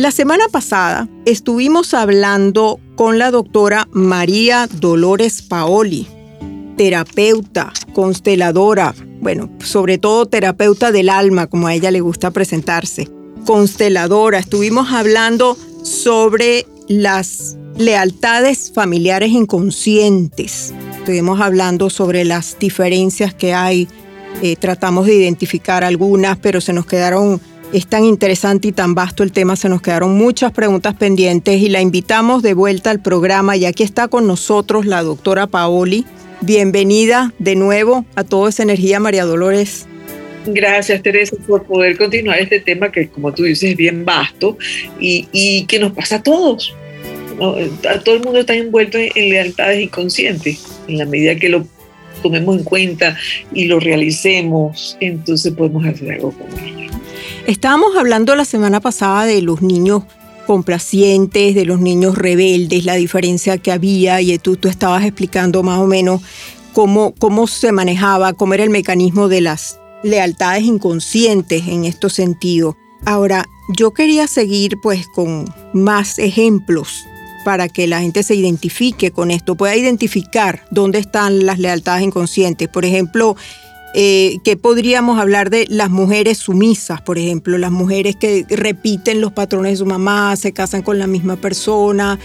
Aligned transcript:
La 0.00 0.10
semana 0.10 0.48
pasada 0.50 1.10
estuvimos 1.26 1.92
hablando 1.92 2.80
con 2.96 3.18
la 3.18 3.30
doctora 3.30 3.86
María 3.92 4.66
Dolores 4.66 5.42
Paoli, 5.42 6.06
terapeuta, 6.78 7.70
consteladora, 7.92 8.94
bueno, 9.20 9.50
sobre 9.62 9.98
todo 9.98 10.24
terapeuta 10.24 10.90
del 10.90 11.10
alma, 11.10 11.48
como 11.48 11.66
a 11.66 11.74
ella 11.74 11.90
le 11.90 12.00
gusta 12.00 12.30
presentarse, 12.30 13.10
consteladora. 13.44 14.38
Estuvimos 14.38 14.90
hablando 14.90 15.58
sobre 15.82 16.64
las 16.88 17.58
lealtades 17.76 18.72
familiares 18.74 19.32
inconscientes. 19.32 20.72
Estuvimos 20.96 21.42
hablando 21.42 21.90
sobre 21.90 22.24
las 22.24 22.58
diferencias 22.58 23.34
que 23.34 23.52
hay. 23.52 23.86
Eh, 24.40 24.56
tratamos 24.56 25.04
de 25.04 25.16
identificar 25.16 25.84
algunas, 25.84 26.38
pero 26.38 26.62
se 26.62 26.72
nos 26.72 26.86
quedaron 26.86 27.38
es 27.72 27.86
tan 27.86 28.04
interesante 28.04 28.68
y 28.68 28.72
tan 28.72 28.94
vasto 28.94 29.22
el 29.22 29.32
tema, 29.32 29.56
se 29.56 29.68
nos 29.68 29.80
quedaron 29.80 30.16
muchas 30.16 30.52
preguntas 30.52 30.94
pendientes 30.94 31.60
y 31.60 31.68
la 31.68 31.80
invitamos 31.80 32.42
de 32.42 32.54
vuelta 32.54 32.90
al 32.90 33.00
programa 33.00 33.56
y 33.56 33.64
aquí 33.64 33.82
está 33.82 34.08
con 34.08 34.26
nosotros 34.26 34.86
la 34.86 35.02
doctora 35.02 35.46
Paoli. 35.46 36.04
Bienvenida 36.40 37.32
de 37.38 37.54
nuevo 37.54 38.04
a 38.16 38.24
Todo 38.24 38.48
esa 38.48 38.62
Energía, 38.62 38.98
María 38.98 39.24
Dolores. 39.24 39.86
Gracias, 40.46 41.02
Teresa, 41.02 41.36
por 41.46 41.64
poder 41.64 41.96
continuar 41.98 42.40
este 42.40 42.60
tema 42.60 42.90
que, 42.90 43.08
como 43.08 43.32
tú 43.32 43.44
dices, 43.44 43.70
es 43.70 43.76
bien 43.76 44.04
vasto 44.04 44.56
y, 44.98 45.66
que 45.66 45.78
nos 45.78 45.92
pasa 45.92 46.16
a 46.16 46.22
todos. 46.22 46.74
todo 47.38 48.14
el 48.16 48.22
mundo 48.22 48.40
está 48.40 48.54
envuelto 48.54 48.98
en, 48.98 49.12
lealtades 49.14 49.82
inconscientes. 49.82 50.66
En 50.88 50.98
la 50.98 51.04
medida 51.04 51.36
que 51.36 51.50
lo 51.50 51.66
tomemos 52.22 52.58
en 52.58 52.64
cuenta 52.64 53.16
y 53.52 53.66
lo 53.66 53.78
realicemos, 53.80 54.96
entonces 55.00 55.52
podemos 55.52 55.84
hacer 55.86 56.12
algo 56.12 56.32
con 56.32 56.58
ello. 56.58 56.79
Estábamos 57.46 57.96
hablando 57.96 58.34
la 58.36 58.44
semana 58.44 58.80
pasada 58.80 59.24
de 59.24 59.42
los 59.42 59.62
niños 59.62 60.04
complacientes, 60.46 61.54
de 61.54 61.64
los 61.64 61.80
niños 61.80 62.16
rebeldes, 62.16 62.84
la 62.84 62.94
diferencia 62.94 63.58
que 63.58 63.72
había 63.72 64.20
y 64.20 64.36
tú, 64.38 64.56
tú 64.56 64.68
estabas 64.68 65.04
explicando 65.04 65.62
más 65.62 65.78
o 65.78 65.86
menos 65.86 66.22
cómo, 66.72 67.14
cómo 67.18 67.46
se 67.46 67.72
manejaba, 67.72 68.32
cómo 68.32 68.54
era 68.54 68.64
el 68.64 68.70
mecanismo 68.70 69.28
de 69.28 69.40
las 69.40 69.80
lealtades 70.02 70.64
inconscientes 70.64 71.66
en 71.66 71.84
estos 71.84 72.12
sentidos. 72.12 72.76
Ahora, 73.04 73.48
yo 73.76 73.92
quería 73.92 74.26
seguir 74.26 74.78
pues 74.82 75.06
con 75.08 75.46
más 75.72 76.18
ejemplos 76.18 77.04
para 77.44 77.68
que 77.68 77.86
la 77.86 78.00
gente 78.00 78.22
se 78.22 78.34
identifique 78.34 79.12
con 79.12 79.30
esto, 79.30 79.54
pueda 79.54 79.74
identificar 79.76 80.64
dónde 80.70 80.98
están 80.98 81.46
las 81.46 81.58
lealtades 81.58 82.02
inconscientes. 82.02 82.68
Por 82.68 82.84
ejemplo, 82.84 83.36
eh, 83.94 84.38
que 84.44 84.56
podríamos 84.56 85.18
hablar 85.18 85.50
de 85.50 85.66
las 85.68 85.90
mujeres 85.90 86.38
sumisas, 86.38 87.00
por 87.00 87.18
ejemplo, 87.18 87.58
las 87.58 87.72
mujeres 87.72 88.16
que 88.16 88.44
repiten 88.48 89.20
los 89.20 89.32
patrones 89.32 89.72
de 89.72 89.76
su 89.78 89.86
mamá, 89.86 90.36
se 90.36 90.52
casan 90.52 90.82
con 90.82 90.98
la 90.98 91.06
misma 91.06 91.36
persona, 91.36 92.18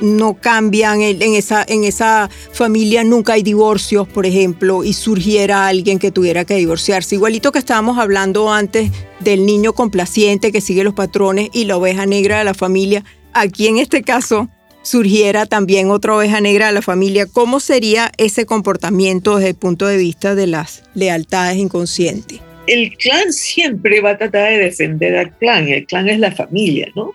no 0.00 0.34
cambian, 0.34 1.02
en 1.02 1.34
esa, 1.34 1.64
en 1.66 1.84
esa 1.84 2.30
familia 2.52 3.02
nunca 3.02 3.32
hay 3.32 3.42
divorcios, 3.42 4.06
por 4.06 4.26
ejemplo, 4.26 4.84
y 4.84 4.92
surgiera 4.92 5.66
alguien 5.66 5.98
que 5.98 6.10
tuviera 6.10 6.44
que 6.44 6.54
divorciarse. 6.54 7.16
Igualito 7.16 7.50
que 7.50 7.58
estábamos 7.58 7.98
hablando 7.98 8.52
antes 8.52 8.92
del 9.20 9.44
niño 9.44 9.72
complaciente 9.72 10.52
que 10.52 10.60
sigue 10.60 10.84
los 10.84 10.94
patrones 10.94 11.48
y 11.52 11.64
la 11.64 11.76
oveja 11.76 12.06
negra 12.06 12.38
de 12.38 12.44
la 12.44 12.54
familia, 12.54 13.04
aquí 13.32 13.66
en 13.66 13.78
este 13.78 14.02
caso 14.02 14.48
surgiera 14.88 15.46
también 15.46 15.90
otra 15.90 16.16
oveja 16.16 16.40
negra 16.40 16.66
de 16.68 16.72
la 16.72 16.82
familia, 16.82 17.26
¿cómo 17.26 17.60
sería 17.60 18.10
ese 18.16 18.46
comportamiento 18.46 19.36
desde 19.36 19.50
el 19.50 19.54
punto 19.56 19.86
de 19.86 19.96
vista 19.96 20.34
de 20.34 20.46
las 20.46 20.82
lealtades 20.94 21.58
inconscientes? 21.58 22.40
El 22.66 22.96
clan 22.96 23.32
siempre 23.32 24.00
va 24.00 24.10
a 24.10 24.18
tratar 24.18 24.50
de 24.50 24.58
defender 24.58 25.16
al 25.16 25.36
clan, 25.38 25.68
el 25.68 25.86
clan 25.86 26.08
es 26.08 26.18
la 26.18 26.32
familia, 26.32 26.90
¿no? 26.94 27.14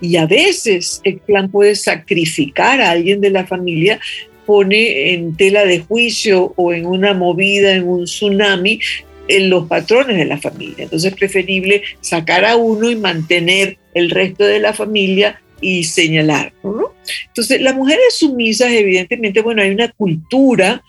Y 0.00 0.16
a 0.16 0.26
veces 0.26 1.00
el 1.04 1.20
clan 1.20 1.50
puede 1.50 1.74
sacrificar 1.74 2.80
a 2.82 2.90
alguien 2.90 3.20
de 3.20 3.30
la 3.30 3.46
familia 3.46 3.98
pone 4.50 5.12
en 5.12 5.36
tela 5.36 5.64
de 5.64 5.78
juicio 5.78 6.54
o 6.56 6.72
en 6.72 6.84
una 6.84 7.14
movida, 7.14 7.72
en 7.72 7.86
un 7.86 8.04
tsunami, 8.04 8.80
en 9.28 9.48
los 9.48 9.68
patrones 9.68 10.16
de 10.16 10.24
la 10.24 10.38
familia. 10.38 10.84
Entonces 10.84 11.12
es 11.12 11.16
preferible 11.16 11.82
sacar 12.00 12.44
a 12.44 12.56
uno 12.56 12.90
y 12.90 12.96
mantener 12.96 13.78
el 13.94 14.10
resto 14.10 14.44
de 14.44 14.58
la 14.58 14.72
familia 14.72 15.40
y 15.60 15.84
señalar. 15.84 16.52
¿no? 16.62 16.92
Entonces, 17.28 17.60
las 17.60 17.74
mujeres 17.74 18.14
sumisas, 18.18 18.70
evidentemente, 18.70 19.42
bueno, 19.42 19.62
hay 19.62 19.70
una 19.70 19.90
cultura 19.92 20.82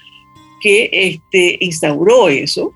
que 0.62 0.90
este, 0.92 1.58
instauró 1.60 2.30
eso. 2.30 2.74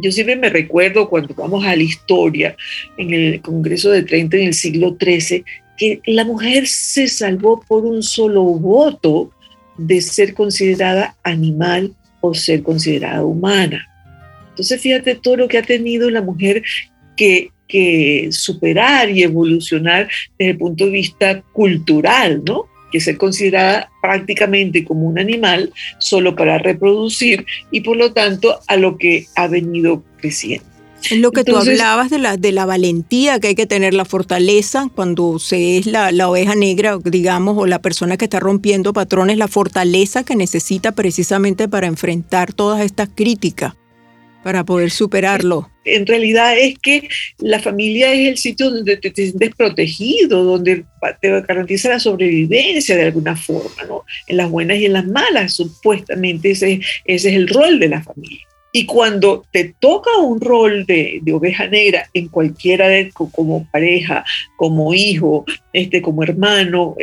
Yo 0.00 0.12
siempre 0.12 0.36
me 0.36 0.48
recuerdo 0.48 1.08
cuando 1.08 1.34
vamos 1.34 1.64
a 1.64 1.76
la 1.76 1.82
historia, 1.82 2.56
en 2.96 3.12
el 3.12 3.40
Congreso 3.40 3.90
de 3.90 4.02
30 4.02 4.36
en 4.36 4.46
el 4.48 4.54
siglo 4.54 4.96
XIII, 5.00 5.44
que 5.76 6.00
la 6.06 6.24
mujer 6.24 6.66
se 6.66 7.08
salvó 7.08 7.60
por 7.66 7.84
un 7.84 8.02
solo 8.02 8.42
voto 8.42 9.30
de 9.76 10.00
ser 10.00 10.34
considerada 10.34 11.16
animal 11.22 11.94
o 12.20 12.34
ser 12.34 12.62
considerada 12.62 13.24
humana. 13.24 13.86
Entonces, 14.50 14.80
fíjate 14.80 15.14
todo 15.14 15.36
lo 15.36 15.48
que 15.48 15.58
ha 15.58 15.62
tenido 15.62 16.10
la 16.10 16.22
mujer 16.22 16.62
que 17.16 17.50
que 17.68 18.28
superar 18.32 19.10
y 19.10 19.22
evolucionar 19.22 20.08
desde 20.38 20.52
el 20.52 20.58
punto 20.58 20.86
de 20.86 20.90
vista 20.90 21.42
cultural, 21.52 22.42
¿no? 22.44 22.66
que 22.90 23.00
ser 23.00 23.18
considerada 23.18 23.90
prácticamente 24.00 24.84
como 24.84 25.06
un 25.06 25.18
animal 25.18 25.72
solo 25.98 26.34
para 26.34 26.58
reproducir 26.58 27.44
y 27.70 27.82
por 27.82 27.96
lo 27.96 28.12
tanto 28.12 28.58
a 28.66 28.76
lo 28.76 28.96
que 28.96 29.26
ha 29.36 29.46
venido 29.46 30.02
creciendo. 30.20 30.66
Es 31.10 31.18
lo 31.18 31.30
que 31.30 31.44
tú 31.44 31.56
hablabas 31.56 32.10
de 32.10 32.18
la, 32.18 32.36
de 32.36 32.50
la 32.50 32.66
valentía 32.66 33.38
que 33.38 33.48
hay 33.48 33.54
que 33.54 33.66
tener, 33.66 33.94
la 33.94 34.04
fortaleza 34.04 34.88
cuando 34.92 35.38
se 35.38 35.78
es 35.78 35.86
la, 35.86 36.10
la, 36.10 36.28
oveja 36.28 36.56
negra, 36.56 36.98
digamos, 37.04 37.56
o 37.56 37.66
la 37.66 37.80
persona 37.80 38.16
que 38.16 38.24
está 38.24 38.40
rompiendo 38.40 38.92
patrones, 38.92 39.38
la 39.38 39.46
fortaleza 39.46 40.24
que 40.24 40.34
necesita 40.34 40.92
precisamente 40.92 41.68
para 41.68 41.86
enfrentar 41.86 42.52
todas 42.52 42.80
estas 42.80 43.08
críticas 43.14 43.74
para 44.48 44.64
poder 44.64 44.90
superarlo. 44.90 45.70
En 45.84 46.06
realidad 46.06 46.56
es 46.56 46.78
que 46.78 47.06
la 47.36 47.58
familia 47.58 48.14
es 48.14 48.28
el 48.28 48.38
sitio 48.38 48.70
donde 48.70 48.96
te, 48.96 49.14
sientes 49.14 49.54
protegido, 49.54 50.42
donde 50.42 50.86
te 51.20 51.40
garantiza 51.42 51.90
la 51.90 52.00
sobrevivencia 52.00 52.96
de 52.96 53.02
alguna 53.02 53.36
forma, 53.36 53.84
¿no? 53.86 54.04
En 54.26 54.38
las 54.38 54.50
buenas 54.50 54.78
y 54.78 54.86
en 54.86 54.94
las 54.94 55.06
malas, 55.06 55.52
supuestamente 55.52 56.52
ese, 56.52 56.80
ese 57.04 57.28
es 57.28 57.34
el 57.34 57.46
rol 57.46 57.78
de 57.78 57.88
la 57.88 58.02
familia. 58.02 58.40
Y 58.72 58.86
cuando 58.86 59.44
te 59.52 59.74
toca 59.78 60.16
un 60.16 60.40
rol 60.40 60.86
de, 60.86 61.20
oveja 61.30 61.66
negra 61.66 62.08
en 62.14 62.28
cualquiera 62.28 62.88
de, 62.88 63.10
como 63.10 63.68
pareja, 63.70 64.24
como 64.56 64.94
hijo, 64.94 65.44
este, 65.74 66.00
como 66.00 66.22
hermano, 66.22 66.96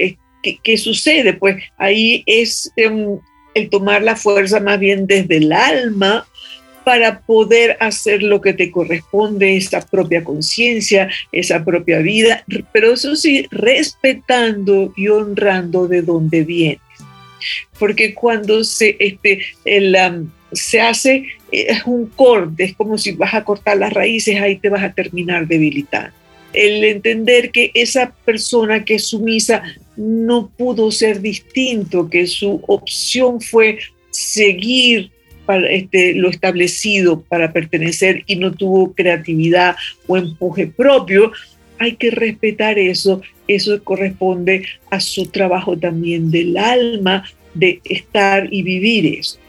¿qué, 0.63 0.77
sucede? 0.79 1.33
Pues 1.33 1.57
ahí 1.77 2.23
es 2.25 2.71
em, 2.75 3.19
el 3.53 3.69
tomar 3.69 4.01
la 4.01 4.15
fuerza 4.15 4.59
más 4.59 4.79
bien 4.79 5.05
desde 5.05 5.37
el 5.37 5.53
alma 5.53 6.25
para 6.85 7.19
poder 7.21 7.77
hacer 7.79 8.21
lo 8.21 8.39
que 8.39 8.53
te 8.53 8.69
corresponde, 8.69 9.57
esa 9.57 9.81
propia 9.81 10.23
conciencia, 10.23 11.09
esa 11.31 11.65
propia 11.65 11.99
vida, 11.99 12.45
pero 12.71 12.93
eso 12.93 13.15
sí, 13.15 13.47
respetando 13.49 14.93
y 14.95 15.07
honrando 15.07 15.87
de 15.87 16.03
dónde 16.03 16.43
vienes. 16.43 16.79
Porque 17.79 18.13
cuando 18.13 18.63
se, 18.63 18.95
este, 18.99 19.41
se 20.53 20.79
hace 20.79 21.25
es 21.51 21.83
un 21.85 22.05
corte, 22.07 22.65
es 22.65 22.75
como 22.75 22.97
si 22.97 23.13
vas 23.13 23.33
a 23.33 23.43
cortar 23.43 23.77
las 23.77 23.91
raíces, 23.91 24.39
ahí 24.39 24.57
te 24.57 24.69
vas 24.69 24.83
a 24.83 24.93
terminar 24.93 25.47
debilitando. 25.47 26.11
El 26.53 26.83
entender 26.83 27.51
que 27.51 27.71
esa 27.73 28.13
persona 28.23 28.85
que 28.85 28.95
es 28.95 29.07
sumisa 29.07 29.63
no 29.97 30.49
pudo 30.55 30.91
ser 30.91 31.19
distinto, 31.19 32.09
que 32.09 32.27
su 32.27 32.61
opción 32.67 33.41
fue 33.41 33.79
seguir 34.11 35.11
para 35.45 35.69
este, 35.69 36.13
lo 36.15 36.29
establecido 36.29 37.21
para 37.21 37.53
pertenecer 37.53 38.23
y 38.27 38.35
no 38.35 38.51
tuvo 38.51 38.93
creatividad 38.93 39.75
o 40.07 40.17
empuje 40.17 40.67
propio, 40.67 41.31
hay 41.79 41.95
que 41.95 42.11
respetar 42.11 42.79
eso. 42.79 43.21
Eso 43.47 43.83
corresponde 43.83 44.65
a 44.89 44.99
su 44.99 45.27
trabajo 45.27 45.77
también 45.77 46.31
del 46.31 46.57
alma, 46.57 47.25
de 47.53 47.79
estar 47.83 48.47
y 48.51 48.63
vivir 48.63 49.19
eso. 49.19 49.39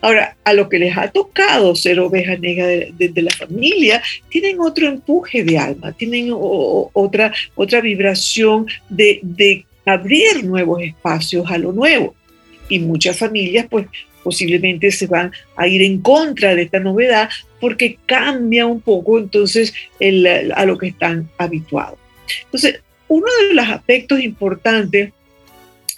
Ahora, 0.00 0.36
a 0.44 0.52
lo 0.52 0.68
que 0.68 0.78
les 0.78 0.96
ha 0.96 1.08
tocado 1.08 1.74
ser 1.74 1.98
oveja 2.00 2.36
negra 2.36 2.66
de, 2.66 3.22
la 3.22 3.30
familia, 3.30 4.02
tienen 4.28 4.60
otro 4.60 4.86
empuje 4.86 5.44
de 5.44 5.58
alma, 5.58 5.92
tienen 5.92 6.30
otra, 6.32 7.32
otra 7.54 7.80
vibración 7.80 8.66
de, 8.88 9.20
de 9.22 9.64
abrir 9.84 10.44
nuevos 10.44 10.82
espacios 10.82 11.50
a 11.50 11.58
lo 11.58 11.72
nuevo. 11.72 12.14
Y 12.68 12.78
muchas 12.80 13.18
familias, 13.18 13.66
pues, 13.70 13.86
posiblemente 14.26 14.90
se 14.90 15.06
van 15.06 15.30
a 15.54 15.68
ir 15.68 15.82
en 15.82 16.00
contra 16.00 16.56
de 16.56 16.62
esta 16.62 16.80
novedad 16.80 17.28
porque 17.60 17.96
cambia 18.06 18.66
un 18.66 18.80
poco 18.80 19.20
entonces 19.20 19.72
a 20.52 20.66
lo 20.66 20.76
que 20.76 20.88
están 20.88 21.30
habituados. 21.38 21.96
Entonces, 22.46 22.80
uno 23.06 23.28
de 23.40 23.54
los 23.54 23.68
aspectos 23.68 24.20
importantes 24.20 25.12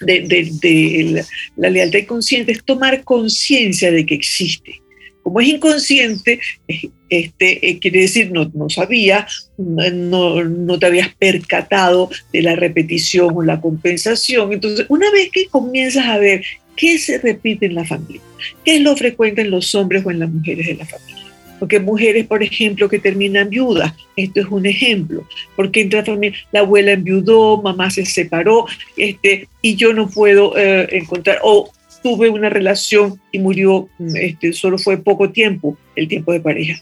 de, 0.01 1.25
la, 1.57 1.69
lealtad 1.71 1.97
inconsciente 1.97 2.51
es 2.51 2.63
tomar 2.63 3.03
conciencia 3.03 3.91
de 3.91 4.05
que 4.05 4.13
existe. 4.13 4.79
Como 5.23 5.41
es 5.41 5.47
inconsciente, 5.47 6.39
este, 7.09 7.67
eh, 7.67 7.79
quiere 7.79 8.01
decir 8.01 8.31
no, 8.31 8.51
no 8.53 8.69
sabía, 8.69 9.25
no, 9.57 10.43
no 10.43 10.77
te 10.77 10.85
habías 10.85 11.15
percatado 11.15 12.11
de 12.31 12.43
la 12.43 12.55
repetición 12.55 13.35
o 13.35 13.41
la 13.41 13.59
compensación. 13.59 14.53
Entonces, 14.53 14.85
una 14.87 15.09
vez 15.09 15.31
que 15.31 15.47
comienzas 15.47 16.05
a 16.05 16.19
ver 16.19 16.43
qué 16.79 16.97
se 16.97 17.17
repite 17.17 17.65
en 17.65 17.75
la 17.75 17.83
familia, 17.83 18.21
qué 18.63 18.77
es 18.77 18.81
lo 18.81 18.95
frecuente 18.95 19.41
en 19.41 19.51
los 19.51 19.75
hombres 19.75 20.05
o 20.05 20.11
en 20.11 20.19
las 20.19 20.31
mujeres 20.31 20.65
de 20.65 20.75
la 20.75 20.85
familia, 20.85 21.25
porque 21.59 21.79
mujeres, 21.81 22.25
por 22.25 22.41
ejemplo, 22.41 22.87
que 22.87 22.99
terminan 22.99 23.49
viudas, 23.49 23.93
esto 24.15 24.39
es 24.39 24.47
un 24.47 24.65
ejemplo, 24.65 25.27
porque 25.57 25.81
entra 25.81 26.05
familia, 26.05 26.39
la 26.53 26.61
abuela 26.61 26.93
enviudó, 26.93 27.61
mamá 27.61 27.91
se 27.91 28.05
separó, 28.05 28.65
este, 28.95 29.49
y 29.61 29.75
yo 29.75 29.93
no 29.93 30.09
puedo 30.09 30.57
eh, 30.57 30.87
encontrar, 30.91 31.39
o 31.43 31.69
tuve 32.01 32.29
una 32.29 32.49
relación 32.49 33.19
y 33.33 33.39
murió, 33.39 33.89
mm, 33.99 34.15
este, 34.15 34.53
solo 34.53 34.77
fue 34.77 34.97
poco 34.97 35.31
tiempo, 35.31 35.77
el 35.97 36.07
tiempo 36.07 36.31
de 36.31 36.39
pareja. 36.39 36.81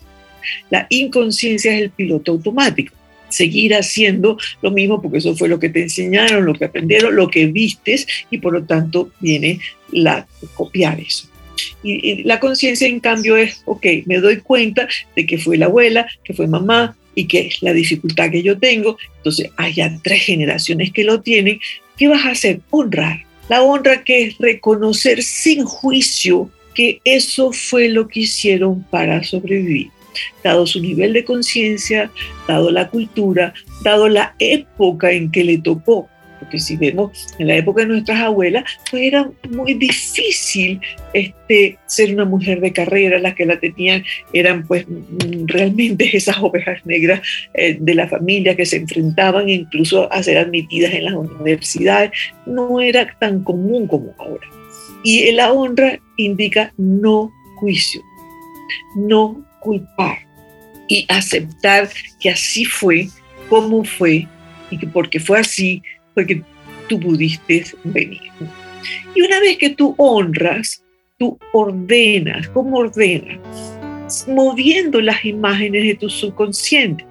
La 0.70 0.86
inconsciencia 0.90 1.74
es 1.74 1.82
el 1.82 1.90
piloto 1.90 2.34
automático. 2.34 2.94
Seguir 3.30 3.76
haciendo 3.76 4.38
lo 4.62 4.72
mismo 4.72 5.02
porque 5.02 5.18
eso 5.18 5.36
fue 5.36 5.50
lo 5.50 5.60
que 5.60 5.68
te 5.68 5.82
enseñaron, 5.82 6.46
lo 6.46 6.54
que 6.54 6.66
aprendieron, 6.66 7.16
lo 7.16 7.30
que 7.30 7.48
vistes 7.48 8.08
y 8.32 8.38
por 8.38 8.54
lo 8.54 8.64
tanto 8.64 9.12
viene 9.20 9.60
la 9.92 10.28
copiar 10.56 11.00
eso. 11.00 11.28
Y, 11.84 12.24
la 12.24 12.40
conciencia, 12.40 12.88
en 12.88 13.00
cambio, 13.00 13.36
es, 13.38 13.62
ok, 13.66 13.86
me 14.06 14.20
doy 14.20 14.38
cuenta 14.38 14.88
de 15.16 15.26
que 15.26 15.38
fue 15.38 15.58
la 15.58 15.66
abuela, 15.66 16.08
que 16.24 16.34
fue 16.34 16.48
mamá 16.48 16.96
y 17.16 17.26
que 17.26 17.48
es 17.48 17.62
la 17.62 17.74
dificultad 17.74 18.30
que 18.30 18.44
yo 18.44 18.58
tengo. 18.58 18.98
Entonces, 19.18 19.50
hay 19.58 19.74
ya 19.74 20.00
tres 20.04 20.24
generaciones 20.24 20.92
que 20.92 21.04
lo 21.04 21.22
tienen. 21.22 21.60
¿Qué 21.98 22.08
vas 22.08 22.26
a 22.26 22.32
hacer? 22.32 22.62
Honrar. 22.70 23.26
La 23.50 23.64
honra 23.64 24.04
que 24.04 24.24
es 24.24 24.38
reconocer 24.38 25.24
sin 25.24 25.64
juicio 25.64 26.52
que 26.76 27.02
eso 27.06 27.52
fue 27.52 27.90
lo 27.90 28.08
que 28.08 28.22
hicieron 28.22 28.84
para 28.84 29.24
sobrevivir 29.24 29.90
dado 30.44 30.66
su 30.66 30.80
nivel 30.80 31.14
de 31.14 31.24
conciencia, 31.24 32.12
dado 32.48 32.72
la 32.72 32.90
cultura, 32.90 33.54
dado 33.84 34.08
la 34.08 34.36
época 34.40 35.12
en 35.12 35.32
que 35.32 35.44
le 35.44 35.58
tocó 35.58 36.10
porque 36.40 36.60
si 36.60 36.78
vemos 36.78 37.28
en 37.40 37.48
la 37.48 37.56
época 37.56 37.82
de 37.82 37.88
nuestras 37.88 38.20
abuelas, 38.20 38.64
pues 38.90 39.04
era 39.04 39.30
muy 39.50 39.74
difícil 39.74 40.80
este, 41.14 41.78
ser 41.86 42.14
una 42.14 42.26
mujer 42.26 42.60
de 42.62 42.74
carrera, 42.74 43.20
las 43.20 43.36
que 43.36 43.46
la 43.46 43.60
tenían 43.60 44.04
eran 44.34 44.66
pues 44.66 44.86
realmente 45.46 46.10
esas 46.18 46.38
ovejas 46.40 46.86
negras 46.86 47.22
eh, 47.54 47.78
de 47.80 47.96
la 47.96 48.08
familia 48.08 48.56
que 48.56 48.66
se 48.66 48.78
enfrentaban 48.78 49.50
incluso 49.50 50.12
a 50.12 50.24
ser 50.24 50.38
admitidas 50.38 50.94
en 50.94 51.06
las 51.06 51.14
universidades, 51.14 52.12
no 52.46 52.80
era 52.82 53.08
tan 53.20 53.44
común 53.44 53.88
como 53.88 54.14
ahora. 54.18 54.48
Y 55.04 55.32
la 55.32 55.54
honra 55.54 56.00
indica 56.18 56.74
no 56.78 57.32
juicio, 57.60 58.02
no 58.96 59.46
culpar 59.60 60.20
y 60.88 61.06
aceptar 61.10 61.90
que 62.20 62.30
así 62.30 62.66
fue, 62.66 63.10
como 63.50 63.84
fue, 63.84 64.28
y 64.72 64.78
que 64.78 64.88
porque 64.88 65.20
fue 65.20 65.40
así, 65.40 65.82
porque 66.18 66.42
tú 66.90 67.00
pudiste 67.00 67.64
venir. 67.84 68.20
Y 69.14 69.22
una 69.22 69.40
vez 69.40 69.56
que 69.60 69.70
tú 69.70 69.94
honras, 70.00 70.84
tú 71.20 71.38
ordenas, 71.54 72.50
¿cómo 72.50 72.78
ordenas? 72.78 73.38
Moviendo 74.28 75.00
las 75.00 75.24
imágenes 75.24 75.84
de 75.84 75.94
tu 75.94 76.10
subconsciente. 76.10 77.06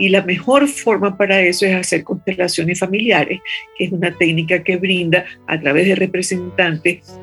Y 0.00 0.08
la 0.08 0.22
mejor 0.22 0.66
forma 0.66 1.16
para 1.16 1.40
eso 1.42 1.64
es 1.64 1.76
hacer 1.76 2.02
constelaciones 2.02 2.80
familiares, 2.80 3.38
que 3.78 3.84
es 3.84 3.92
una 3.92 4.12
técnica 4.18 4.64
que 4.64 4.76
brinda 4.76 5.24
a 5.46 5.60
través 5.60 5.86
de 5.86 5.94
representantes, 5.94 7.20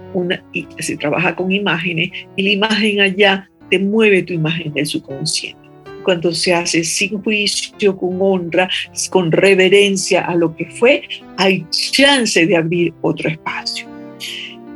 y 0.53 0.65
se 0.79 0.95
trabaja 0.95 1.35
con 1.35 1.51
imágenes, 1.51 2.09
y 2.37 2.43
la 2.43 2.49
imagen 2.51 3.01
allá 3.01 3.49
te 3.69 3.79
mueve 3.79 4.23
tu 4.23 4.31
imagen 4.31 4.73
del 4.73 4.85
subconsciente 4.85 5.66
cuando 6.07 6.33
se 6.33 6.53
hace 6.53 6.85
sin 6.85 7.21
juicio, 7.21 7.97
con 7.97 8.21
honra, 8.21 8.69
con 9.09 9.29
reverencia 9.29 10.21
a 10.21 10.35
lo 10.35 10.55
que 10.55 10.65
fue, 10.67 11.03
hay 11.35 11.65
chance 11.69 12.45
de 12.45 12.55
abrir 12.55 12.93
otro 13.01 13.27
espacio. 13.29 13.85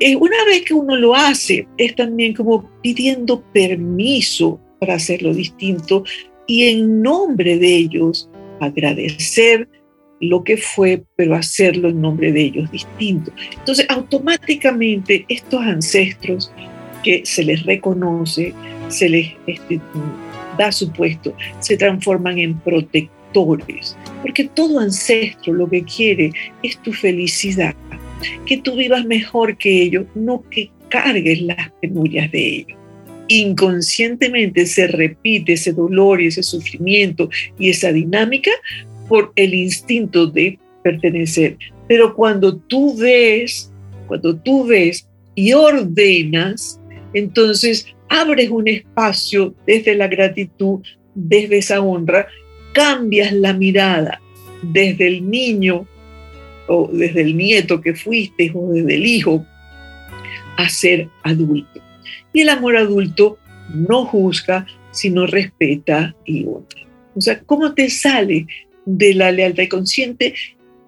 Eh, 0.01 0.17
una 0.17 0.44
vez 0.44 0.65
que 0.65 0.74
uno 0.74 0.98
lo 0.98 1.15
hace, 1.15 1.65
es 1.77 1.96
también 1.96 2.34
como 2.34 2.70
pidiendo 2.82 3.41
permiso 3.53 4.60
para 4.77 4.96
hacerlo 4.96 5.34
distinto 5.34 6.03
y 6.48 6.67
en 6.67 7.01
nombre 7.01 7.58
de 7.58 7.77
ellos 7.77 8.29
agradecer 8.60 9.70
lo 10.20 10.44
que 10.44 10.58
fue, 10.58 11.05
pero 11.15 11.34
hacerlo 11.34 11.88
en 11.88 12.01
nombre 12.01 12.34
de 12.34 12.41
ellos 12.41 12.70
distinto. 12.72 13.32
Entonces, 13.58 13.86
automáticamente 13.88 15.24
estos 15.29 15.62
ancestros 15.62 16.51
que 17.05 17.22
se 17.24 17.46
les 17.46 17.63
reconoce, 17.63 18.53
se 18.89 19.08
les 19.08 19.32
este, 19.48 19.79
da 20.58 20.72
su 20.72 20.91
puesto, 20.91 21.36
se 21.60 21.77
transforman 21.77 22.39
en 22.39 22.60
protectores. 22.60 23.96
Porque 24.22 24.46
todo 24.46 24.79
ancestro 24.79 25.53
lo 25.53 25.70
que 25.70 25.84
quiere 25.84 26.31
es 26.63 26.77
tu 26.81 26.91
felicidad, 26.91 27.75
que 28.46 28.58
tú 28.58 28.75
vivas 28.75 29.05
mejor 29.05 29.58
que 29.58 29.84
ellos, 29.84 30.05
no 30.15 30.43
que 30.50 30.70
cargues 30.89 31.41
las 31.41 31.72
penurias 31.81 32.31
de 32.31 32.48
ellos. 32.48 32.77
Inconscientemente 33.29 34.65
se 34.65 34.88
repite 34.88 35.53
ese 35.53 35.72
dolor 35.72 36.22
y 36.22 36.27
ese 36.27 36.43
sufrimiento 36.43 37.29
y 37.58 37.70
esa 37.70 37.93
dinámica 37.93 38.51
por 39.08 39.31
el 39.38 39.53
instinto 39.53 40.27
de 40.27 40.60
pertenecer. 40.84 41.58
Pero 41.88 42.13
cuando 42.13 42.58
tú 42.58 42.98
ves, 42.98 43.72
cuando 44.08 44.36
tú 44.36 44.65
ves 44.65 45.08
y 45.36 45.53
ordenas, 45.53 46.80
entonces 47.13 47.88
abres 48.10 48.50
un 48.50 48.68
espacio 48.68 49.56
desde 49.65 49.96
la 49.96 50.08
gratitud, 50.08 50.82
desde 51.15 51.58
esa 51.58 51.82
honra, 51.82 52.27
cambias 52.74 53.32
la 53.32 53.53
mirada 53.53 54.22
desde 54.62 55.08
el 55.08 55.30
niño 55.30 55.88
o 56.68 56.89
desde 56.91 57.22
el 57.22 57.36
nieto 57.36 57.82
que 57.82 57.96
fuiste 57.96 58.51
o 58.53 58.72
desde 58.72 58.96
el 58.96 59.06
hijo 59.06 59.46
a 60.58 60.70
ser 60.70 61.10
adulto. 61.24 61.82
Y 62.34 62.41
el 62.41 62.50
amor 62.50 62.77
adulto 62.77 63.38
no 63.74 64.06
juzga, 64.06 64.65
sino 64.91 65.25
respeta 65.25 66.15
y 66.25 66.46
honra. 66.46 66.88
O 67.15 67.22
sea, 67.22 67.41
¿cómo 67.41 67.74
te 67.74 67.89
sale 67.89 68.48
de 68.86 69.13
la 69.13 69.32
lealtad 69.32 69.68
consciente? 69.70 70.34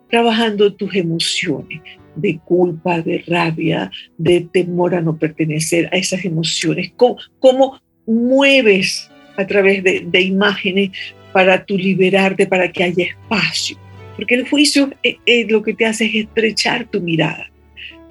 Trabajando 0.10 0.74
tus 0.74 0.96
emociones, 0.96 1.82
de 2.16 2.40
culpa, 2.40 3.02
de 3.02 3.24
rabia, 3.28 3.92
de 4.18 4.48
temor 4.52 4.96
a 4.96 5.02
no 5.02 5.18
pertenecer 5.18 5.90
a 5.92 5.98
esas 5.98 6.26
emociones. 6.26 6.92
¿Cómo, 6.96 7.80
mueves 8.06 9.10
a 9.38 9.46
través 9.48 9.84
de, 9.84 10.22
imágenes 10.22 10.92
para 11.32 11.66
tu 11.66 11.78
liberarte, 11.78 12.46
para 12.46 12.72
que 12.72 12.84
haya 12.84 13.06
espacio. 13.06 13.78
Porque 14.16 14.36
el 14.36 14.48
juicio 14.48 14.92
es, 15.02 15.16
es 15.26 15.52
lo 15.52 15.64
que 15.64 15.74
te 15.74 15.86
hace 15.86 16.06
es 16.06 16.16
estrechar 16.16 16.86
tu 16.86 17.02
mirada. 17.02 17.50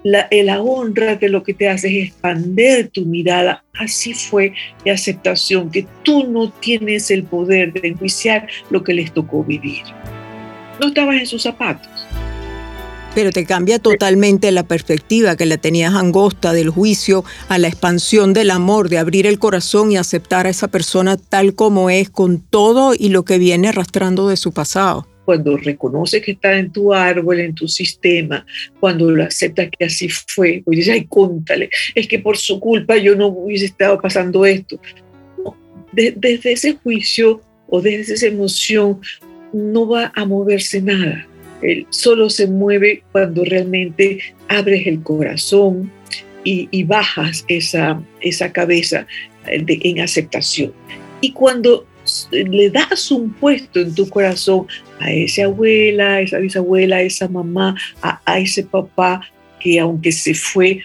La, 0.03 0.27
la, 0.33 0.61
honra 0.61 1.21
que 1.21 1.29
lo 1.29 1.45
que 1.45 1.55
te 1.55 1.69
hace 1.69 1.87
es 1.97 2.09
expander 2.09 2.89
tu 2.89 3.07
mirada. 3.07 3.65
Así 3.75 4.15
fue 4.15 4.53
la 4.85 4.95
aceptación, 4.95 5.71
que 5.71 5.87
tú 6.03 6.27
no 6.27 6.51
tienes 6.51 7.13
el 7.13 7.23
poder 7.23 7.73
de 7.73 7.89
enjuiciar 7.89 8.49
lo 8.71 8.83
que 8.83 8.95
les 8.95 9.13
tocó 9.13 9.45
vivir. 9.45 9.83
No 10.81 10.89
estabas 10.89 11.21
en 11.21 11.27
sus 11.27 11.43
zapatos. 11.43 12.02
Pero 13.15 13.31
te 13.31 13.45
cambia 13.45 13.79
totalmente 13.79 14.51
la 14.53 14.63
perspectiva 14.63 15.37
que 15.37 15.45
la 15.45 15.59
tenías 15.59 15.95
angosta 15.95 16.53
del 16.53 16.71
juicio 16.71 17.25
a 17.49 17.59
la 17.59 17.69
expansión 17.69 18.33
del 18.33 18.51
amor, 18.51 18.89
de 18.89 18.99
abrir 18.99 19.27
el 19.27 19.39
corazón 19.39 19.93
y 19.93 19.99
aceptar 19.99 20.47
a 20.47 20.51
esa 20.51 20.69
persona 20.69 21.17
tal 21.17 21.55
como 21.55 21.91
es, 21.91 22.09
con 22.09 22.41
todo 22.41 22.95
y 22.99 23.11
lo 23.11 23.25
que 23.25 23.39
viene 23.39 23.69
arrastrando 23.69 24.29
de 24.29 24.37
su 24.37 24.53
pasado 24.53 25.07
cuando 25.25 25.57
reconoces 25.57 26.23
que 26.23 26.33
está 26.33 26.59
en 26.59 26.73
tu 26.73 26.93
árbol, 26.93 27.41
en 27.41 27.55
tu 27.55 27.69
sistema, 27.69 28.45
cuando 28.81 29.11
lo 29.11 29.23
aceptas 29.23 29.71
que 29.71 29.85
así 29.85 30.09
fue, 30.09 30.63
pues 30.65 30.79
dices, 30.79 30.95
ay, 30.95 31.07
cóntale, 31.09 31.71
es 31.95 32.09
que 32.09 32.19
por 32.19 32.37
su 32.37 32.59
culpa 32.59 32.97
yo 32.97 33.15
no 33.15 33.29
hubiese 33.29 33.67
estado 33.67 34.01
pasando 34.01 34.45
esto. 34.45 34.81
desde 35.93 36.53
ese 36.53 36.75
juicio 36.83 37.41
o 37.69 37.81
desde 37.81 38.15
esa 38.15 38.27
emoción 38.27 39.01
no 39.53 39.87
va 39.87 40.13
a 40.15 40.25
moverse 40.25 40.81
nada. 40.81 41.27
Él 41.63 41.87
solo 41.91 42.29
se 42.29 42.47
mueve 42.47 43.03
cuando 43.13 43.45
realmente 43.45 44.19
abres 44.49 44.87
el 44.87 45.03
corazón 45.03 45.91
y, 46.45 46.83
bajas 46.83 47.45
esa, 47.49 48.03
esa 48.21 48.53
cabeza 48.53 49.07
en 49.47 50.01
aceptación. 50.01 50.73
Y 51.21 51.33
cuando 51.33 51.87
le 52.33 52.71
das 52.71 53.11
un 53.13 53.33
puesto 53.33 53.81
en 53.81 53.95
tu 53.95 54.09
corazón 54.09 54.67
a 54.99 55.13
esa 55.13 55.45
abuela, 55.45 56.15
a 56.15 56.21
esa 56.21 56.39
bisabuela, 56.39 56.97
a 56.97 57.03
esa 57.03 57.29
mamá, 57.29 57.77
a, 58.03 58.39
ese 58.39 58.65
papá 58.65 59.21
que 59.61 59.79
aunque 59.79 60.11
se 60.11 60.35
fue, 60.35 60.81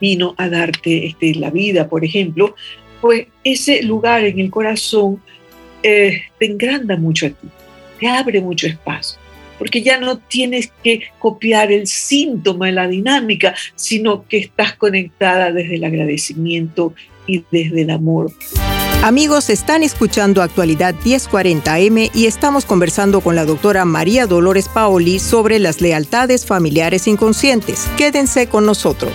vino 0.00 0.34
a 0.36 0.50
darte 0.50 1.06
este, 1.06 1.34
la 1.34 1.50
vida, 1.50 1.88
por 1.88 2.04
ejemplo, 2.04 2.54
pues 3.00 3.26
ese 3.42 3.82
lugar 3.82 4.24
en 4.24 4.38
el 4.38 4.50
corazón 4.50 5.22
eh, 5.82 6.24
te 6.38 6.46
engranda 6.46 6.96
mucho 6.96 7.26
a 7.26 7.30
ti, 7.30 7.48
te 7.98 8.06
abre 8.06 8.42
mucho 8.42 8.66
espacio 8.66 9.18
porque 9.58 9.82
ya 9.82 9.98
no 9.98 10.18
tienes 10.18 10.72
que 10.82 11.02
copiar 11.18 11.72
el 11.72 11.86
síntoma 11.86 12.68
la 12.72 12.88
dinámica, 12.88 13.54
sino 13.74 14.26
que 14.26 14.38
estás 14.38 14.74
conectada 14.74 15.52
desde 15.52 15.76
el 15.76 15.84
agradecimiento 15.84 16.94
y 17.26 17.44
desde 17.50 17.82
el 17.82 17.90
amor. 17.90 18.32
Amigos, 19.02 19.48
están 19.48 19.84
escuchando 19.84 20.42
Actualidad 20.42 20.94
1040M 21.04 22.10
y 22.14 22.26
estamos 22.26 22.64
conversando 22.64 23.20
con 23.20 23.36
la 23.36 23.44
doctora 23.44 23.84
María 23.84 24.26
Dolores 24.26 24.68
Paoli 24.68 25.20
sobre 25.20 25.60
las 25.60 25.80
lealtades 25.80 26.44
familiares 26.44 27.06
inconscientes. 27.06 27.88
Quédense 27.96 28.48
con 28.48 28.66
nosotros. 28.66 29.12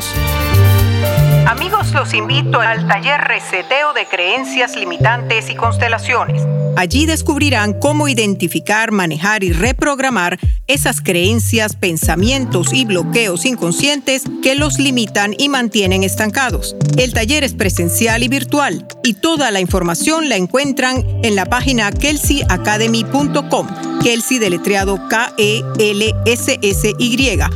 Amigos, 1.48 1.92
los 1.94 2.14
invito 2.14 2.60
al 2.60 2.88
taller 2.88 3.20
Reseteo 3.22 3.94
de 3.94 4.06
Creencias 4.06 4.76
Limitantes 4.76 5.50
y 5.50 5.56
Constelaciones 5.56 6.42
Allí 6.76 7.06
descubrirán 7.06 7.74
cómo 7.74 8.08
identificar, 8.08 8.92
manejar 8.92 9.44
y 9.44 9.52
reprogramar 9.52 10.40
esas 10.68 11.02
creencias, 11.02 11.76
pensamientos 11.76 12.74
y 12.74 12.86
bloqueos 12.86 13.46
inconscientes 13.46 14.24
que 14.42 14.56
los 14.56 14.80
limitan 14.80 15.36
y 15.38 15.50
mantienen 15.50 16.04
estancados. 16.04 16.76
El 16.98 17.14
taller 17.14 17.44
es 17.44 17.54
presencial 17.54 18.24
y 18.24 18.28
virtual 18.28 18.88
y 19.04 19.14
toda 19.14 19.52
la 19.52 19.60
información 19.60 20.30
la 20.30 20.36
encuentran 20.36 21.06
en 21.24 21.36
la 21.36 21.46
página 21.46 21.92
kelseyacademy.com, 21.92 23.68
Kelsey 24.04 24.38
deletreado 24.38 25.00
K-E-L-S-S-Y 25.08 25.64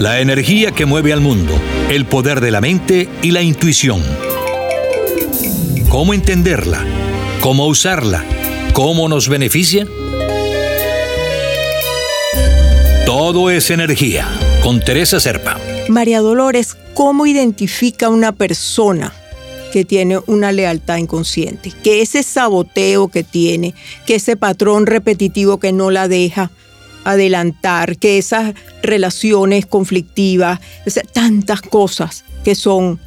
La 0.00 0.18
energía 0.20 0.72
que 0.72 0.86
mueve 0.86 1.12
al 1.12 1.20
mundo, 1.20 1.52
el 1.88 2.06
poder 2.06 2.40
de 2.40 2.50
la 2.50 2.60
mente 2.60 3.08
y 3.22 3.30
la 3.30 3.42
intuición. 3.42 4.02
¿Cómo 5.88 6.14
entenderla? 6.14 6.84
¿Cómo 7.40 7.68
usarla? 7.68 8.24
¿Cómo 8.72 9.08
nos 9.08 9.28
beneficia? 9.28 9.86
Todo 13.06 13.50
es 13.50 13.70
energía. 13.70 14.28
Con 14.62 14.78
Teresa 14.78 15.18
Serpa. 15.18 15.58
María 15.88 16.20
Dolores, 16.20 16.76
¿cómo 16.94 17.26
identifica 17.26 18.08
una 18.08 18.30
persona 18.30 19.12
que 19.72 19.84
tiene 19.84 20.20
una 20.26 20.52
lealtad 20.52 20.98
inconsciente? 20.98 21.72
Que 21.82 22.00
ese 22.00 22.22
saboteo 22.22 23.08
que 23.08 23.24
tiene, 23.24 23.74
que 24.06 24.14
ese 24.14 24.36
patrón 24.36 24.86
repetitivo 24.86 25.58
que 25.58 25.72
no 25.72 25.90
la 25.90 26.06
deja, 26.06 26.52
adelantar, 27.02 27.96
que 27.96 28.18
esas 28.18 28.54
relaciones 28.82 29.66
conflictivas, 29.66 30.60
tantas 31.12 31.60
cosas 31.60 32.24
que 32.44 32.54
son 32.54 33.00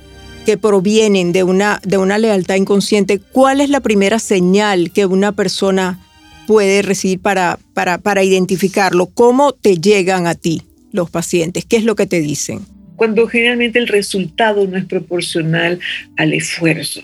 que 0.46 0.58
provienen 0.58 1.32
de 1.32 1.44
una, 1.44 1.80
de 1.84 1.98
una 1.98 2.18
lealtad 2.18 2.56
inconsciente, 2.56 3.20
¿cuál 3.20 3.62
es 3.62 3.70
la 3.70 3.80
primera 3.80 4.20
señal 4.20 4.92
que 4.92 5.06
una 5.06 5.32
persona 5.32 6.05
puede 6.48 6.82
recibir 6.82 7.20
para, 7.20 7.60
para, 7.74 7.98
para 7.98 8.24
identificarlo? 8.24 9.08
¿Cómo 9.08 9.54
te 9.54 9.78
llegan 9.78 10.28
a 10.28 10.36
ti 10.36 10.62
los 10.92 11.10
pacientes? 11.10 11.66
¿Qué 11.66 11.78
es 11.78 11.84
lo 11.84 11.96
que 11.96 12.06
te 12.06 12.22
dicen? 12.22 12.60
Cuando 12.96 13.28
generalmente 13.28 13.80
el 13.80 13.88
resultado 13.88 14.66
no 14.68 14.78
es 14.78 14.86
proporcional 14.86 15.80
al 16.18 16.34
esfuerzo. 16.34 17.02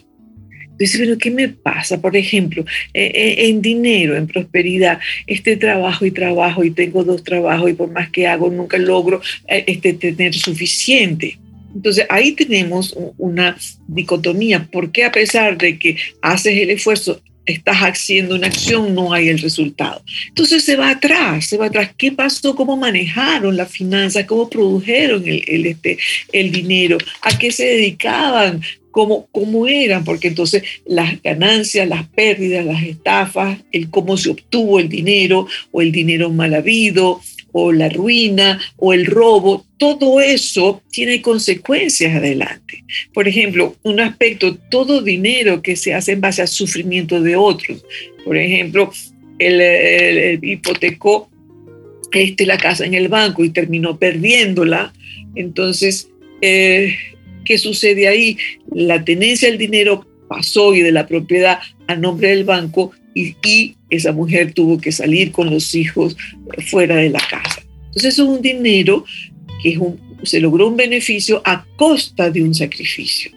Dice, 0.82 0.98
pero 0.98 1.18
¿qué 1.20 1.30
me 1.30 1.48
pasa? 1.48 2.02
Por 2.02 2.18
ejemplo, 2.18 2.66
eh, 2.94 3.12
eh, 3.14 3.50
en 3.50 3.62
dinero, 3.62 4.16
en 4.16 4.26
prosperidad, 4.26 5.00
este 5.28 5.56
trabajo 5.56 6.08
y 6.08 6.12
trabajo 6.12 6.64
y 6.64 6.72
tengo 6.72 7.04
dos 7.04 7.24
trabajos 7.24 7.70
y 7.70 7.74
por 7.74 7.92
más 7.92 8.10
que 8.10 8.26
hago 8.26 8.50
nunca 8.50 8.80
logro 8.80 9.22
eh, 9.48 9.64
este, 9.68 9.94
tener 9.94 10.34
suficiente. 10.34 11.38
Entonces 11.76 12.08
ahí 12.10 12.32
tenemos 12.32 12.98
una 13.18 13.58
dicotomía, 13.88 14.68
porque 14.72 15.04
a 15.04 15.12
pesar 15.12 15.56
de 15.56 15.78
que 15.78 15.98
haces 16.22 16.58
el 16.58 16.72
esfuerzo, 16.72 17.22
estás 17.46 17.78
haciendo 17.78 18.36
una 18.36 18.48
acción, 18.48 18.94
no 18.94 19.14
hay 19.14 19.30
el 19.30 19.40
resultado. 19.40 20.04
Entonces 20.28 20.64
se 20.64 20.76
va 20.76 20.92
atrás, 20.92 21.46
se 21.46 21.58
va 21.58 21.68
atrás. 21.68 21.92
¿Qué 21.98 22.12
pasó? 22.12 22.56
¿Cómo 22.56 22.78
manejaron 22.78 23.58
las 23.58 23.72
finanzas? 23.72 24.26
¿Cómo 24.26 24.50
produjeron 24.50 25.28
el, 25.28 25.44
el, 25.48 25.66
este, 25.66 25.98
el 26.32 26.52
dinero? 26.52 26.98
¿A 27.22 27.38
qué 27.38 27.52
se 27.52 27.66
dedicaban? 27.66 28.62
cómo, 28.92 29.28
cómo 29.32 29.68
eran, 29.68 30.04
porque 30.04 30.28
entonces 30.28 30.64
las 30.86 31.22
ganancias, 31.24 31.88
las 31.88 32.08
pérdidas, 32.08 32.66
las 32.66 32.84
estafas, 32.84 33.60
el 33.72 33.90
cómo 33.90 34.18
se 34.18 34.30
obtuvo 34.30 34.80
el 34.80 34.90
dinero 34.90 35.48
o 35.72 35.82
el 35.82 35.92
dinero 35.92 36.30
mal 36.30 36.54
habido 36.54 37.22
o 37.52 37.72
la 37.72 37.90
ruina 37.90 38.60
o 38.78 38.94
el 38.94 39.06
robo, 39.06 39.66
todo 39.78 40.22
eso 40.22 40.82
tiene 40.92 41.22
consecuencias 41.22 42.16
adelante. 42.16 42.84
Por 43.14 43.28
ejemplo, 43.28 43.76
un 43.84 44.00
aspecto, 44.00 44.56
todo 44.70 45.02
dinero 45.02 45.62
que 45.62 45.76
se 45.76 45.94
hace 45.94 46.14
en 46.14 46.22
base 46.22 46.42
al 46.42 46.48
sufrimiento 46.48 47.22
de 47.22 47.36
otros. 47.36 47.84
Por 48.24 48.38
ejemplo, 48.38 48.92
el, 49.40 50.40
hipotecó 50.42 51.30
este, 52.12 52.46
la 52.46 52.58
casa 52.58 52.86
en 52.86 52.94
el 52.94 53.08
banco 53.08 53.44
y 53.44 53.50
terminó 53.50 53.98
perdiéndola. 53.98 54.94
Entonces, 55.36 56.10
eh, 56.42 56.96
¿Qué 57.46 57.58
sucede 57.58 58.08
ahí? 58.08 58.38
La 58.72 59.04
tenencia 59.04 59.50
del 59.50 59.58
dinero 59.58 60.06
pasó 60.28 60.74
y 60.74 60.82
de 60.82 60.92
la 60.92 61.08
propiedad 61.08 61.60
a 61.88 61.96
nombre 61.96 62.30
del 62.30 62.44
banco 62.44 62.92
y, 63.14 63.76
esa 63.90 64.12
mujer 64.12 64.54
tuvo 64.54 64.80
que 64.80 64.92
salir 64.92 65.32
con 65.32 65.50
los 65.50 65.76
hijos 65.76 66.16
fuera 66.68 66.96
de 66.96 67.10
la 67.10 67.20
casa. 67.20 67.62
Entonces 67.88 68.14
es 68.14 68.20
un 68.20 68.42
dinero 68.42 69.04
que 69.62 69.78
se 70.24 70.40
logró 70.40 70.70
un 70.70 70.78
beneficio 70.78 71.42
a 71.44 71.66
costa 71.76 72.30
de 72.30 72.42
un 72.42 72.56
sacrificio. 72.56 73.32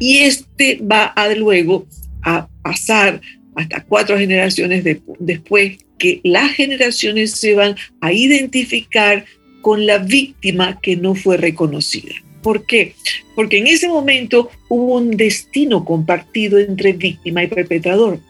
Y 0.00 0.18
este 0.18 0.80
va 0.82 1.04
a 1.04 1.32
luego 1.34 1.86
a 2.22 2.48
pasar 2.62 3.20
hasta 3.54 3.84
cuatro 3.84 4.18
generaciones 4.18 4.84
después 5.18 5.78
que 5.98 6.20
las 6.24 6.52
generaciones 6.52 7.32
se 7.32 7.54
van 7.54 7.76
a 8.00 8.12
identificar 8.12 9.24
con 9.60 9.86
la 9.86 9.98
víctima 9.98 10.80
que 10.80 10.96
no 10.96 11.14
fue 11.14 11.36
reconocida. 11.36 12.14
¿Por 12.42 12.64
qué? 12.64 12.94
Porque 13.34 13.58
en 13.58 13.66
ese 13.66 13.88
momento 13.88 14.50
hubo 14.68 14.94
un 14.94 15.10
destino 15.10 15.84
compartido 15.84 16.58
entre 16.58 16.94
víctima 16.94 17.44
y 17.44 17.48
perpetrador, 17.48 18.20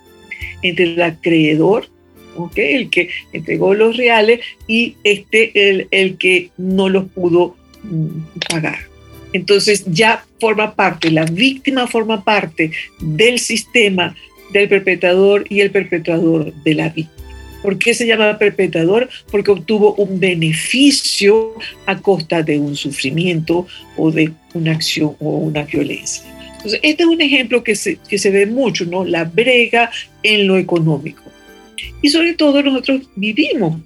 entre 0.62 0.84
el 0.84 1.02
acreedor, 1.02 1.88
el 2.54 2.90
que 2.90 3.10
entregó 3.32 3.74
los 3.74 3.96
reales, 3.96 4.40
y 4.66 4.96
este, 5.04 5.86
el, 5.90 6.16
que 6.16 6.50
no 6.56 6.88
los 6.88 7.06
pudo 7.06 7.56
mm, 7.82 8.38
pagar. 8.48 8.78
Entonces 9.32 9.84
ya 9.86 10.24
forma 10.40 10.74
parte, 10.74 11.10
la 11.10 11.24
víctima 11.24 11.86
forma 11.86 12.24
parte 12.24 12.72
del 13.00 13.38
sistema 13.38 14.16
del 14.52 14.68
perpetrador 14.68 15.44
y 15.48 15.60
el 15.60 15.70
perpetrador 15.70 16.52
de 16.64 16.74
la 16.74 16.88
víctima. 16.88 17.20
¿Por 17.62 17.78
qué 17.78 17.92
se 17.94 18.06
llama 18.06 18.38
perpetrador? 18.38 19.08
Porque 19.30 19.50
obtuvo 19.50 19.94
un 19.94 20.18
beneficio 20.18 21.54
a 21.86 21.98
costa 21.98 22.42
de 22.42 22.58
un 22.58 22.74
sufrimiento 22.74 23.66
o 23.96 24.10
de 24.10 24.32
una 24.54 24.72
acción 24.72 25.14
o 25.20 25.38
una 25.38 25.64
violencia. 25.64 26.39
Entonces, 26.60 26.80
este 26.82 27.04
es 27.04 27.08
un 27.08 27.22
ejemplo 27.22 27.64
que 27.64 27.74
se, 27.74 27.96
que 28.06 28.18
se 28.18 28.30
ve 28.30 28.44
mucho, 28.44 28.84
¿no? 28.84 29.02
La 29.02 29.24
brega 29.24 29.90
en 30.22 30.46
lo 30.46 30.58
económico. 30.58 31.22
Y 32.02 32.10
sobre 32.10 32.34
todo 32.34 32.62
nosotros 32.62 33.08
vivimos 33.16 33.80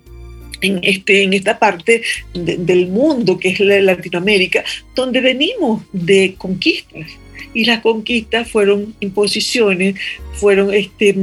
en, 0.61 0.81
este, 0.83 1.23
en 1.23 1.35
esta 1.35 1.57
parte 1.61 2.03
del 2.33 2.89
mundo 2.89 3.39
que 3.39 3.51
es 3.51 3.61
la 3.61 3.81
Latinoamérica, 3.81 4.65
donde 4.97 5.21
venimos 5.21 5.85
de 5.93 6.35
conquistas. 6.37 7.07
Y 7.53 7.65
las 7.65 7.81
conquistas 7.81 8.51
fueron 8.51 8.93
imposiciones, 8.99 9.95
fueron 10.33 10.75
este, 10.75 11.15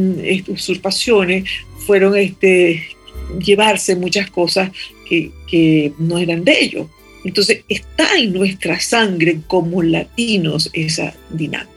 usurpaciones, 0.48 1.50
fueron 1.86 2.16
este, 2.18 2.82
llevarse 3.44 3.98
muchas 3.98 4.32
cosas 4.32 4.72
que, 5.10 5.32
que 5.50 5.92
no 6.00 6.18
eran 6.18 6.46
de 6.46 6.64
ellos. 6.64 6.88
Entonces 7.24 7.64
está 7.70 8.18
en 8.18 8.34
nuestra 8.34 8.80
sangre 8.80 9.40
como 9.48 9.84
latinos 9.84 10.70
esa 10.74 11.14
dinámica. 11.30 11.72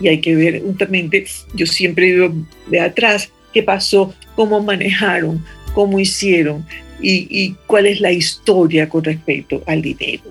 Y 0.00 0.08
hay 0.08 0.20
que 0.20 0.34
ver 0.34 0.62
justamente, 0.62 1.26
yo 1.54 1.66
siempre 1.66 2.12
veo 2.12 2.34
de 2.68 2.80
atrás 2.80 3.30
qué 3.52 3.62
pasó, 3.62 4.14
cómo 4.34 4.62
manejaron, 4.62 5.44
cómo 5.74 6.00
hicieron 6.00 6.66
y, 7.00 7.54
cuál 7.66 7.86
es 7.86 8.00
la 8.00 8.12
historia 8.12 8.88
con 8.88 9.04
respecto 9.04 9.62
al 9.66 9.82
dinero. 9.82 10.22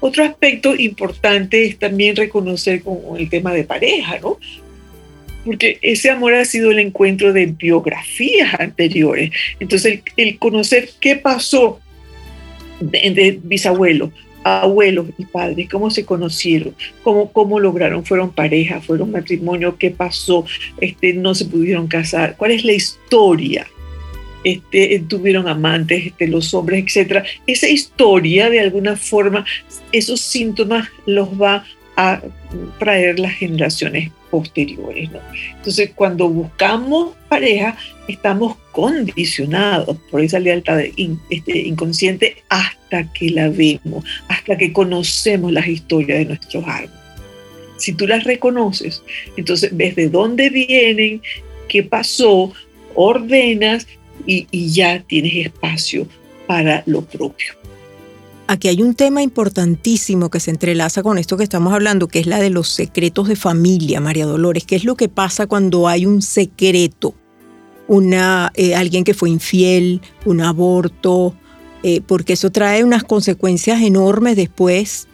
Otro 0.00 0.24
aspecto 0.24 0.74
importante 0.74 1.64
es 1.64 1.78
también 1.78 2.16
reconocer 2.16 2.82
con 2.82 2.98
el 3.18 3.28
tema 3.28 3.52
de 3.52 3.64
pareja, 3.64 4.18
¿no? 4.20 4.38
porque 5.46 5.78
ese 5.80 6.10
amor 6.10 6.34
ha 6.34 6.44
sido 6.44 6.72
el 6.72 6.80
encuentro 6.80 7.32
de 7.32 7.46
biografías 7.46 8.52
anteriores. 8.58 9.30
Entonces, 9.60 10.00
el, 10.16 10.38
conocer 10.38 10.90
qué 11.00 11.14
pasó 11.14 11.80
de, 12.80 13.10
de 13.10 13.40
bisabuelo, 13.42 14.12
abuelos 14.46 15.06
y 15.18 15.24
padres, 15.24 15.68
cómo 15.68 15.90
se 15.90 16.04
conocieron, 16.04 16.74
cómo, 17.02 17.32
cómo 17.32 17.58
lograron, 17.58 18.04
fueron 18.04 18.30
pareja, 18.30 18.80
fueron 18.80 19.10
matrimonio, 19.10 19.76
qué 19.76 19.90
pasó, 19.90 20.44
este, 20.80 21.12
no 21.14 21.34
se 21.34 21.46
pudieron 21.46 21.88
casar, 21.88 22.36
cuál 22.36 22.52
es 22.52 22.64
la 22.64 22.72
historia. 22.72 23.66
Este, 24.44 25.02
tuvieron 25.08 25.48
amantes, 25.48 26.06
este, 26.06 26.28
los 26.28 26.54
hombres, 26.54 26.96
etc. 26.96 27.24
Esa 27.48 27.68
historia, 27.68 28.48
de 28.48 28.60
alguna 28.60 28.94
forma, 28.94 29.44
esos 29.90 30.20
síntomas 30.20 30.88
los 31.04 31.28
va 31.30 31.64
a 31.96 32.22
traer 32.78 33.18
las 33.18 33.32
generaciones 33.32 34.10
posteriores. 34.30 35.10
¿no? 35.10 35.18
Entonces, 35.56 35.90
cuando 35.94 36.28
buscamos 36.28 37.14
pareja, 37.28 37.76
estamos 38.06 38.56
condicionados 38.72 39.96
por 40.10 40.20
esa 40.20 40.38
lealtad 40.38 40.80
este, 40.80 41.58
inconsciente 41.58 42.36
hasta 42.48 43.10
que 43.12 43.30
la 43.30 43.48
vemos, 43.48 44.04
hasta 44.28 44.56
que 44.56 44.72
conocemos 44.72 45.52
las 45.52 45.66
historias 45.66 46.18
de 46.18 46.24
nuestros 46.26 46.64
árboles. 46.66 46.94
Si 47.78 47.92
tú 47.92 48.06
las 48.06 48.24
reconoces, 48.24 49.02
entonces 49.36 49.70
ves 49.76 49.96
de 49.96 50.08
dónde 50.08 50.50
vienen, 50.50 51.20
qué 51.68 51.82
pasó, 51.82 52.52
ordenas 52.94 53.86
y, 54.26 54.46
y 54.50 54.70
ya 54.70 55.00
tienes 55.00 55.46
espacio 55.46 56.06
para 56.46 56.82
lo 56.86 57.02
propio 57.02 57.65
aquí 58.48 58.68
hay 58.68 58.82
un 58.82 58.94
tema 58.94 59.22
importantísimo 59.22 60.30
que 60.30 60.40
se 60.40 60.50
entrelaza 60.50 61.02
con 61.02 61.18
esto 61.18 61.36
que 61.36 61.44
estamos 61.44 61.72
hablando, 61.72 62.08
que 62.08 62.20
es 62.20 62.26
la 62.26 62.38
de 62.38 62.50
los 62.50 62.68
secretos 62.68 63.28
de 63.28 63.36
familia, 63.36 64.00
María 64.00 64.26
Dolores. 64.26 64.64
¿Qué 64.64 64.76
es 64.76 64.84
lo 64.84 64.96
que 64.96 65.08
pasa 65.08 65.46
cuando 65.46 65.88
hay 65.88 66.06
un 66.06 66.22
secreto? 66.22 67.14
Una, 67.88 68.50
eh, 68.54 68.74
alguien 68.74 69.04
que 69.04 69.14
fue 69.14 69.30
infiel, 69.30 70.00
un 70.24 70.40
aborto, 70.40 71.34
eh, 71.82 72.00
porque 72.00 72.32
eso 72.32 72.50
trae 72.50 72.84
unas 72.84 73.04
consecuencias 73.04 73.82
enormes 73.82 74.36
después. 74.36 75.08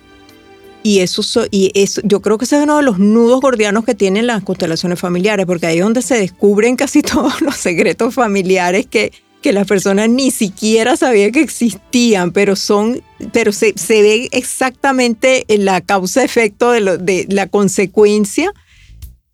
Y 0.85 0.99
eso, 0.99 1.23
y 1.51 1.71
eso, 1.75 2.00
yo 2.04 2.21
creo 2.23 2.39
que 2.39 2.45
ese 2.45 2.56
es 2.56 2.65
uno 2.65 2.78
de 2.78 2.83
los 2.83 2.99
nudos 2.99 3.41
gordianos 3.41 3.85
que 3.85 3.95
tienen 3.95 4.26
las 4.26 4.43
constelaciones 4.43 4.99
familiares, 4.99 5.47
porque 5.47 5.67
ahí 5.67 5.78
es 5.78 5.85
donde 5.85 6.02
se 6.02 6.19
descubren 6.19 6.76
casi 6.76 7.02
todos 7.02 7.41
los 7.41 7.56
secretos 7.56 8.15
familiares 8.15 8.87
que, 8.87 9.13
que 9.43 9.52
las 9.52 9.67
personas 9.67 10.09
ni 10.09 10.31
siquiera 10.31 10.97
sabían 10.97 11.33
que 11.33 11.41
existían, 11.41 12.33
pero 12.33 12.57
son, 12.57 13.02
pero 13.33 13.52
se, 13.52 13.75
ve 13.89 14.28
exactamente 14.33 15.45
la 15.49 15.81
causa-efecto 15.81 16.71
de, 16.71 16.99
de 16.99 17.26
la 17.28 17.49
consecuencia 17.49 18.52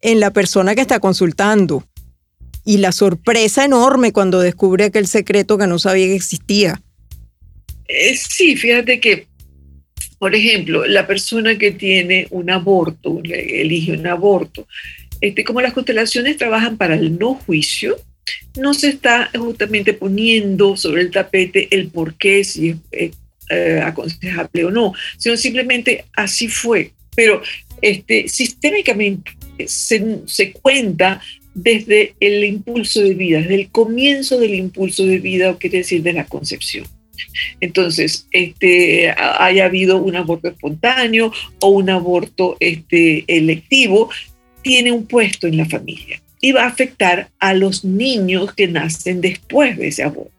en 0.00 0.20
la 0.20 0.32
persona 0.32 0.74
que 0.74 0.80
está 0.80 0.98
consultando. 0.98 1.84
Y 2.64 2.78
la 2.78 2.92
sorpresa 2.92 3.64
enorme 3.64 4.12
cuando 4.12 4.40
descubre 4.40 4.84
aquel 4.84 5.06
secreto 5.06 5.56
que 5.56 5.66
no 5.66 5.78
sabía 5.78 6.06
que 6.06 6.16
existía. 6.16 6.82
Eh, 7.88 8.14
sí, 8.16 8.56
fíjate 8.56 9.00
que, 9.00 9.26
por 10.18 10.34
ejemplo, 10.34 10.86
la 10.86 11.06
persona 11.06 11.56
que 11.56 11.70
tiene 11.70 12.26
un 12.30 12.50
aborto, 12.50 13.20
elige 13.24 13.92
un 13.92 14.06
aborto, 14.06 14.66
este, 15.20 15.44
como 15.44 15.60
las 15.60 15.72
constelaciones 15.72 16.36
trabajan 16.36 16.76
para 16.76 16.94
el 16.94 17.18
no 17.18 17.34
juicio, 17.34 17.96
no 18.56 18.74
se 18.74 18.88
está 18.88 19.30
justamente 19.36 19.94
poniendo 19.94 20.76
sobre 20.76 21.02
el 21.02 21.10
tapete 21.10 21.68
el 21.70 21.88
por 21.88 22.14
qué, 22.14 22.44
si 22.44 22.76
es 22.90 23.12
eh, 23.50 23.80
aconsejable 23.82 24.64
o 24.64 24.70
no, 24.70 24.92
sino 25.16 25.36
simplemente 25.36 26.04
así 26.14 26.48
fue. 26.48 26.92
Pero 27.16 27.42
este, 27.80 28.28
sistémicamente 28.28 29.32
se, 29.66 30.20
se 30.26 30.52
cuenta 30.52 31.22
desde 31.54 32.14
el 32.20 32.44
impulso 32.44 33.00
de 33.00 33.14
vida, 33.14 33.40
desde 33.40 33.54
el 33.54 33.70
comienzo 33.70 34.38
del 34.38 34.54
impulso 34.54 35.04
de 35.04 35.18
vida, 35.18 35.50
o 35.50 35.58
quiere 35.58 35.78
decir 35.78 36.02
de 36.02 36.12
la 36.12 36.26
concepción. 36.26 36.86
Entonces, 37.60 38.28
este, 38.30 39.10
haya 39.16 39.64
habido 39.64 39.96
un 39.96 40.14
aborto 40.14 40.48
espontáneo 40.48 41.32
o 41.60 41.68
un 41.68 41.90
aborto 41.90 42.56
este, 42.60 43.24
electivo, 43.26 44.10
tiene 44.62 44.92
un 44.92 45.06
puesto 45.06 45.46
en 45.46 45.56
la 45.56 45.64
familia 45.64 46.20
y 46.40 46.52
va 46.52 46.64
a 46.64 46.68
afectar 46.68 47.30
a 47.38 47.54
los 47.54 47.84
niños 47.84 48.54
que 48.54 48.68
nacen 48.68 49.20
después 49.20 49.76
de 49.76 49.88
ese 49.88 50.02
aborto. 50.02 50.32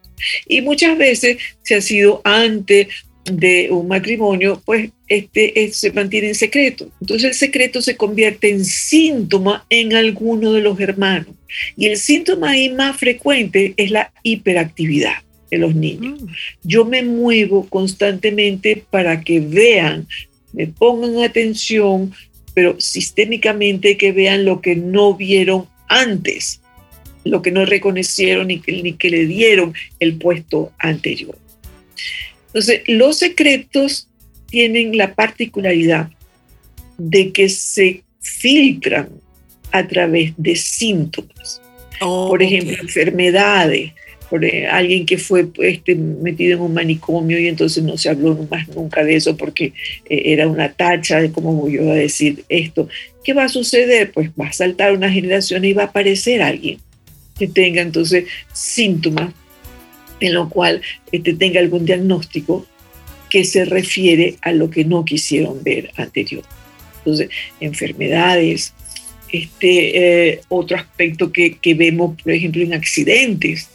Y 0.47 0.61
muchas 0.61 0.97
veces, 0.97 1.37
si 1.63 1.73
ha 1.73 1.81
sido 1.81 2.21
antes 2.23 2.87
de 3.25 3.69
un 3.71 3.87
matrimonio, 3.87 4.61
pues 4.65 4.91
este, 5.07 5.69
se 5.71 5.91
mantiene 5.91 6.29
en 6.29 6.35
secreto. 6.35 6.89
Entonces 7.01 7.29
el 7.29 7.33
secreto 7.35 7.81
se 7.81 7.95
convierte 7.95 8.49
en 8.49 8.65
síntoma 8.65 9.65
en 9.69 9.93
alguno 9.93 10.53
de 10.53 10.61
los 10.61 10.79
hermanos. 10.79 11.35
Y 11.75 11.87
el 11.87 11.97
síntoma 11.97 12.51
ahí 12.51 12.69
más 12.69 12.97
frecuente 12.97 13.73
es 13.77 13.91
la 13.91 14.11
hiperactividad 14.23 15.23
de 15.49 15.57
los 15.57 15.75
niños. 15.75 16.21
Mm. 16.21 16.27
Yo 16.63 16.85
me 16.85 17.03
muevo 17.03 17.67
constantemente 17.67 18.83
para 18.89 19.21
que 19.21 19.39
vean, 19.39 20.07
me 20.53 20.67
pongan 20.67 21.23
atención, 21.23 22.13
pero 22.53 22.79
sistémicamente 22.79 23.97
que 23.97 24.11
vean 24.11 24.45
lo 24.45 24.61
que 24.61 24.75
no 24.75 25.15
vieron 25.15 25.67
antes, 25.89 26.61
lo 27.23 27.41
que 27.41 27.51
no 27.51 27.65
reconocieron 27.65 28.47
ni 28.47 28.59
que, 28.59 28.71
ni 28.81 28.93
que 28.93 29.09
le 29.09 29.25
dieron 29.25 29.73
el 29.99 30.15
puesto 30.17 30.71
anterior. 30.79 31.37
Entonces, 32.47 32.81
los 32.87 33.17
secretos 33.17 34.07
tienen 34.49 34.97
la 34.97 35.13
particularidad 35.13 36.09
de 36.97 37.31
que 37.31 37.49
se 37.49 38.03
filtran 38.19 39.09
a 39.71 39.87
través 39.87 40.33
de 40.37 40.55
síntomas. 40.55 41.61
Oh, 42.01 42.29
Por 42.29 42.41
ejemplo, 42.41 42.75
enfermedades, 42.81 43.91
por 44.29 44.45
eh, 44.45 44.67
alguien 44.67 45.05
que 45.05 45.17
fue 45.17 45.47
este, 45.61 45.95
metido 45.95 46.55
en 46.55 46.61
un 46.61 46.73
manicomio 46.73 47.39
y 47.39 47.47
entonces 47.47 47.83
no 47.83 47.97
se 47.97 48.09
habló 48.09 48.47
más 48.49 48.67
nunca 48.69 49.03
de 49.03 49.15
eso 49.15 49.35
porque 49.35 49.73
eh, 50.09 50.21
era 50.25 50.47
una 50.47 50.71
tacha 50.71 51.19
de 51.19 51.31
cómo 51.31 51.53
voy 51.53 51.73
yo 51.73 51.91
a 51.91 51.95
decir 51.95 52.43
esto. 52.47 52.87
¿Qué 53.23 53.33
va 53.33 53.45
a 53.45 53.49
suceder? 53.49 54.11
Pues 54.11 54.29
va 54.39 54.47
a 54.47 54.53
saltar 54.53 54.93
una 54.93 55.11
generación 55.11 55.65
y 55.65 55.73
va 55.73 55.83
a 55.83 55.85
aparecer 55.87 56.41
alguien 56.41 56.79
que 57.37 57.47
tenga 57.47 57.81
entonces 57.81 58.25
síntomas 58.53 59.33
en 60.19 60.33
lo 60.33 60.49
cual 60.49 60.81
este, 61.11 61.33
tenga 61.33 61.59
algún 61.59 61.85
diagnóstico 61.85 62.65
que 63.29 63.45
se 63.45 63.65
refiere 63.65 64.35
a 64.41 64.51
lo 64.51 64.69
que 64.69 64.83
no 64.83 65.05
quisieron 65.05 65.63
ver 65.63 65.91
anterior. 65.95 66.43
Entonces, 66.99 67.29
enfermedades, 67.59 68.73
este, 69.31 70.31
eh, 70.31 70.41
otro 70.49 70.77
aspecto 70.77 71.31
que, 71.31 71.57
que, 71.57 71.73
vemos, 71.75 72.21
por 72.21 72.31
ejemplo, 72.33 72.63
en 72.63 72.73
accidentes, 72.73 73.69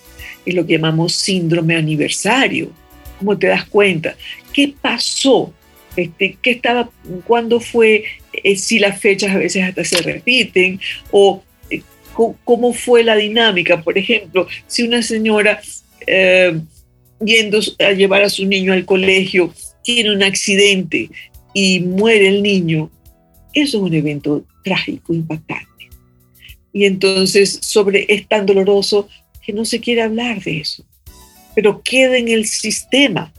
es 0.44 0.54
lo 0.54 0.66
que 0.66 0.74
llamamos 0.74 1.14
síndrome 1.14 1.76
aniversario. 1.76 2.70
¿Cómo 3.18 3.38
te 3.38 3.46
das 3.46 3.64
cuenta? 3.66 4.16
¿Qué 4.52 4.74
pasó? 4.80 5.52
Este, 5.96 6.37
¿Qué 6.42 6.50
estaba, 6.50 6.90
cuándo 7.26 7.61
fue? 7.61 8.04
Eh, 8.33 8.57
si 8.57 8.78
las 8.78 9.00
fechas 9.00 9.30
a 9.30 9.38
veces 9.38 9.62
hasta 9.62 9.85
se 9.85 9.98
repiten 10.02 10.80
o 11.11 11.42
eh, 11.70 11.83
cómo 12.12 12.72
fue 12.72 13.04
la 13.04 13.16
dinámica. 13.16 13.83
Por 13.83 13.96
ejemplo, 13.96 14.46
si 14.66 14.83
una 14.83 15.02
señora 15.02 15.61
eh, 16.07 16.61
yendo 17.24 17.61
a 17.78 17.92
llevar 17.92 18.22
a 18.22 18.30
su 18.30 18.46
niño 18.46 18.72
al 18.72 18.85
colegio 18.85 19.52
tiene 19.83 20.14
un 20.14 20.22
accidente 20.22 21.11
y 21.52 21.80
muere 21.80 22.28
el 22.28 22.42
niño, 22.42 22.90
eso 23.52 23.78
es 23.78 23.83
un 23.83 23.94
evento 23.94 24.44
trágico, 24.64 25.14
impactante. 25.14 25.88
Y 26.72 26.87
entonces 26.87 27.61
sobre 27.62 28.07
es 28.09 28.26
tan 28.26 28.46
doloroso 28.46 29.09
que 29.44 29.52
no 29.52 29.64
se 29.64 29.80
quiere 29.80 30.02
hablar 30.02 30.42
de 30.42 30.59
eso, 30.59 30.85
pero 31.54 31.83
queda 31.83 32.16
en 32.16 32.28
el 32.28 32.46
sistema. 32.46 33.33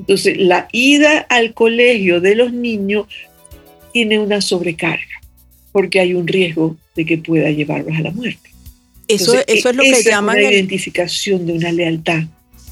Entonces 0.00 0.38
la 0.38 0.66
ida 0.72 1.18
al 1.28 1.52
colegio 1.52 2.20
de 2.20 2.34
los 2.34 2.52
niños 2.52 3.06
tiene 3.92 4.18
una 4.18 4.40
sobrecarga, 4.40 5.20
porque 5.72 6.00
hay 6.00 6.14
un 6.14 6.26
riesgo 6.26 6.76
de 6.96 7.04
que 7.04 7.18
pueda 7.18 7.50
llevarlos 7.50 7.96
a 7.96 8.00
la 8.00 8.10
muerte. 8.10 8.50
Eso, 9.08 9.34
eso 9.46 9.70
es 9.70 9.76
lo 9.76 9.82
que 9.82 10.02
llaman... 10.02 10.36
la 10.36 10.50
identificación 10.50 11.46
de 11.46 11.52
una 11.54 11.70
lealtad. 11.70 12.22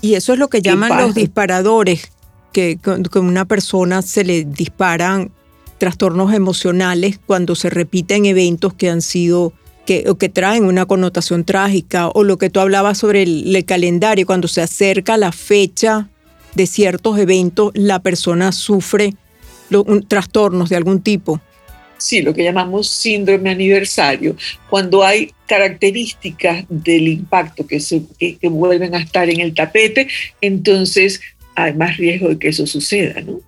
Y 0.00 0.14
eso 0.14 0.32
es 0.32 0.38
lo 0.38 0.48
que 0.48 0.62
llaman 0.62 0.96
los 0.96 1.14
disparadores, 1.14 2.12
que 2.52 2.78
con, 2.78 3.04
una 3.26 3.44
persona 3.44 4.00
se 4.00 4.24
le 4.24 4.44
disparan 4.44 5.30
trastornos 5.76 6.32
emocionales 6.32 7.20
cuando 7.26 7.54
se 7.54 7.68
repiten 7.68 8.24
eventos 8.24 8.72
que 8.72 8.88
han 8.88 9.02
sido 9.02 9.52
que, 9.84 10.04
o 10.08 10.16
que 10.16 10.28
traen 10.28 10.64
una 10.64 10.86
connotación 10.86 11.44
trágica, 11.44 12.08
o 12.08 12.24
lo 12.24 12.38
que 12.38 12.48
tú 12.48 12.60
hablabas 12.60 12.96
sobre 12.96 13.22
el, 13.22 13.64
calendario, 13.66 14.24
cuando 14.24 14.48
se 14.48 14.62
acerca 14.62 15.16
la 15.18 15.32
fecha 15.32 16.08
de 16.54 16.66
ciertos 16.66 17.18
eventos, 17.18 17.72
la 17.74 18.00
persona 18.00 18.52
sufre 18.52 19.14
trastornos 20.08 20.68
de 20.68 20.76
algún 20.76 21.02
tipo. 21.02 21.40
Sí, 21.98 22.22
lo 22.22 22.32
que 22.32 22.44
llamamos 22.44 22.88
síndrome 22.88 23.50
aniversario, 23.50 24.36
cuando 24.70 25.04
hay 25.04 25.32
características 25.46 26.64
del 26.68 27.08
impacto 27.08 27.66
que, 27.66 27.80
se, 27.80 28.02
vuelven 28.42 28.94
a 28.94 29.00
estar 29.00 29.28
en 29.28 29.40
el 29.40 29.52
tapete, 29.52 30.06
entonces 30.40 31.20
hay 31.56 31.74
más 31.74 31.96
riesgo 31.96 32.28
de 32.28 32.38
que 32.38 32.48
eso 32.48 32.66
suceda, 32.66 33.20
¿no? 33.20 33.40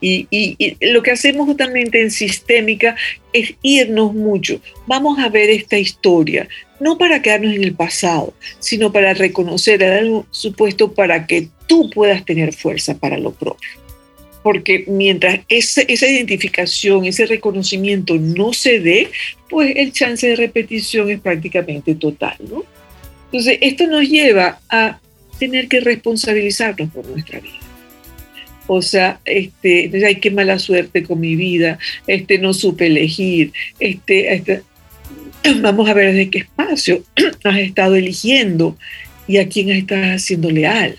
Y, 0.00 0.56
lo 0.80 1.02
que 1.02 1.10
hacemos 1.10 1.46
justamente 1.46 2.00
en 2.00 2.10
sistémica 2.10 2.96
es 3.34 3.54
irnos 3.60 4.14
mucho. 4.14 4.60
Vamos 4.86 5.18
a 5.18 5.28
ver 5.28 5.50
esta 5.50 5.76
historia, 5.76 6.48
no 6.78 6.96
para 6.96 7.20
quedarnos 7.20 7.54
en 7.54 7.64
el 7.64 7.74
pasado, 7.74 8.32
sino 8.60 8.92
para 8.92 9.12
reconocer 9.12 9.84
algo 9.84 10.26
supuesto 10.30 10.94
para 10.94 11.26
que 11.26 11.48
tú 11.70 11.88
puedas 11.88 12.24
tener 12.24 12.52
fuerza 12.52 12.98
para 12.98 13.16
lo 13.16 13.30
propio 13.30 13.70
porque 14.42 14.84
mientras 14.88 15.40
esa 15.48 15.82
identificación, 16.08 17.04
ese 17.04 17.26
reconocimiento 17.26 18.16
no 18.16 18.52
se 18.52 18.80
dé, 18.80 19.08
pues 19.48 19.74
el 19.76 19.92
chance 19.92 20.26
de 20.26 20.36
repetición 20.36 21.10
es 21.10 21.20
prácticamente 21.20 21.94
total, 21.94 22.36
¿no? 22.48 22.64
Entonces, 23.26 23.58
esto 23.60 23.86
nos 23.86 24.08
lleva 24.08 24.60
a 24.68 24.98
tener 25.38 25.68
que 25.68 25.80
responsabilizarnos 25.80 26.90
por 26.90 27.06
nuestra 27.06 27.40
vida. 27.40 27.60
O 28.66 28.82
sea, 28.82 29.20
este, 29.24 29.90
hay 30.04 30.16
qué 30.16 30.30
mala 30.30 30.58
suerte 30.58 31.02
con 31.02 31.20
mi 31.20 31.36
vida, 31.36 31.78
este, 32.06 32.38
no 32.38 32.54
supe 32.54 32.86
elegir, 32.86 33.52
este, 33.78 34.34
este 34.34 34.62
vamos 35.60 35.88
a 35.88 35.94
ver 35.94 36.14
desde 36.14 36.30
qué 36.30 36.38
espacio 36.38 37.02
has 37.44 37.58
estado 37.58 37.94
eligiendo 37.94 38.78
y 39.28 39.36
a 39.36 39.48
quién 39.48 39.70
estás 39.70 40.22
siendo 40.22 40.50
leal. 40.50 40.98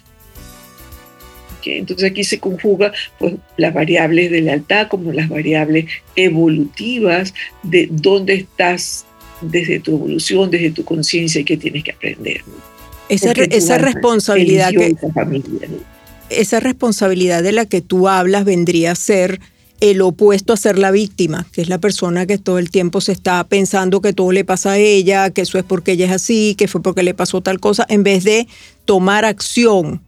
Entonces 1.64 2.10
aquí 2.10 2.24
se 2.24 2.40
conjuga 2.40 2.92
pues, 3.20 3.36
las 3.58 3.74
variables 3.74 4.32
de 4.32 4.42
lealtad 4.42 4.88
como 4.88 5.12
las 5.12 5.30
variables 5.30 5.86
evolutivas 6.16 7.34
de 7.64 7.88
dónde 7.92 8.34
estás 8.36 9.06
desde 9.42 9.80
tu 9.80 9.96
evolución, 9.96 10.52
desde 10.52 10.72
tu 10.72 10.84
conciencia 10.84 11.42
y 11.42 11.44
qué 11.44 11.58
tienes 11.58 11.84
que 11.84 11.92
aprender. 11.92 12.44
Esa, 13.10 13.32
esa 13.32 13.78
responsabilidad 13.78 14.72
que, 14.72 14.96
esa 16.30 16.60
responsabilidad 16.60 17.44
de 17.44 17.52
la 17.52 17.66
que 17.66 17.82
tú 17.82 18.08
hablas 18.08 18.46
vendría 18.46 18.92
a 18.92 18.96
ser 18.96 19.42
el 19.82 20.02
opuesto 20.02 20.54
a 20.54 20.58
ser 20.58 20.78
la 20.78 20.92
víctima, 20.92 21.48
que 21.52 21.62
es 21.62 21.68
la 21.68 21.80
persona 21.80 22.28
que 22.28 22.38
todo 22.38 22.60
el 22.60 22.70
tiempo 22.70 23.02
se 23.02 23.12
está 23.12 23.44
pensando 23.44 24.00
que 24.00 24.14
todo 24.14 24.32
le 24.32 24.46
pasa 24.46 24.74
a 24.74 24.78
ella, 24.78 25.32
que 25.32 25.42
eso 25.42 25.58
es 25.58 25.66
porque 25.66 25.94
ella 25.94 26.06
es 26.06 26.12
así, 26.12 26.56
que 26.56 26.68
fue 26.68 26.84
porque 26.84 27.02
le 27.02 27.16
pasó 27.16 27.42
tal 27.42 27.60
cosa, 27.60 27.86
en 27.90 28.04
vez 28.04 28.24
de 28.24 28.48
tomar 28.86 29.26
acción 29.26 30.02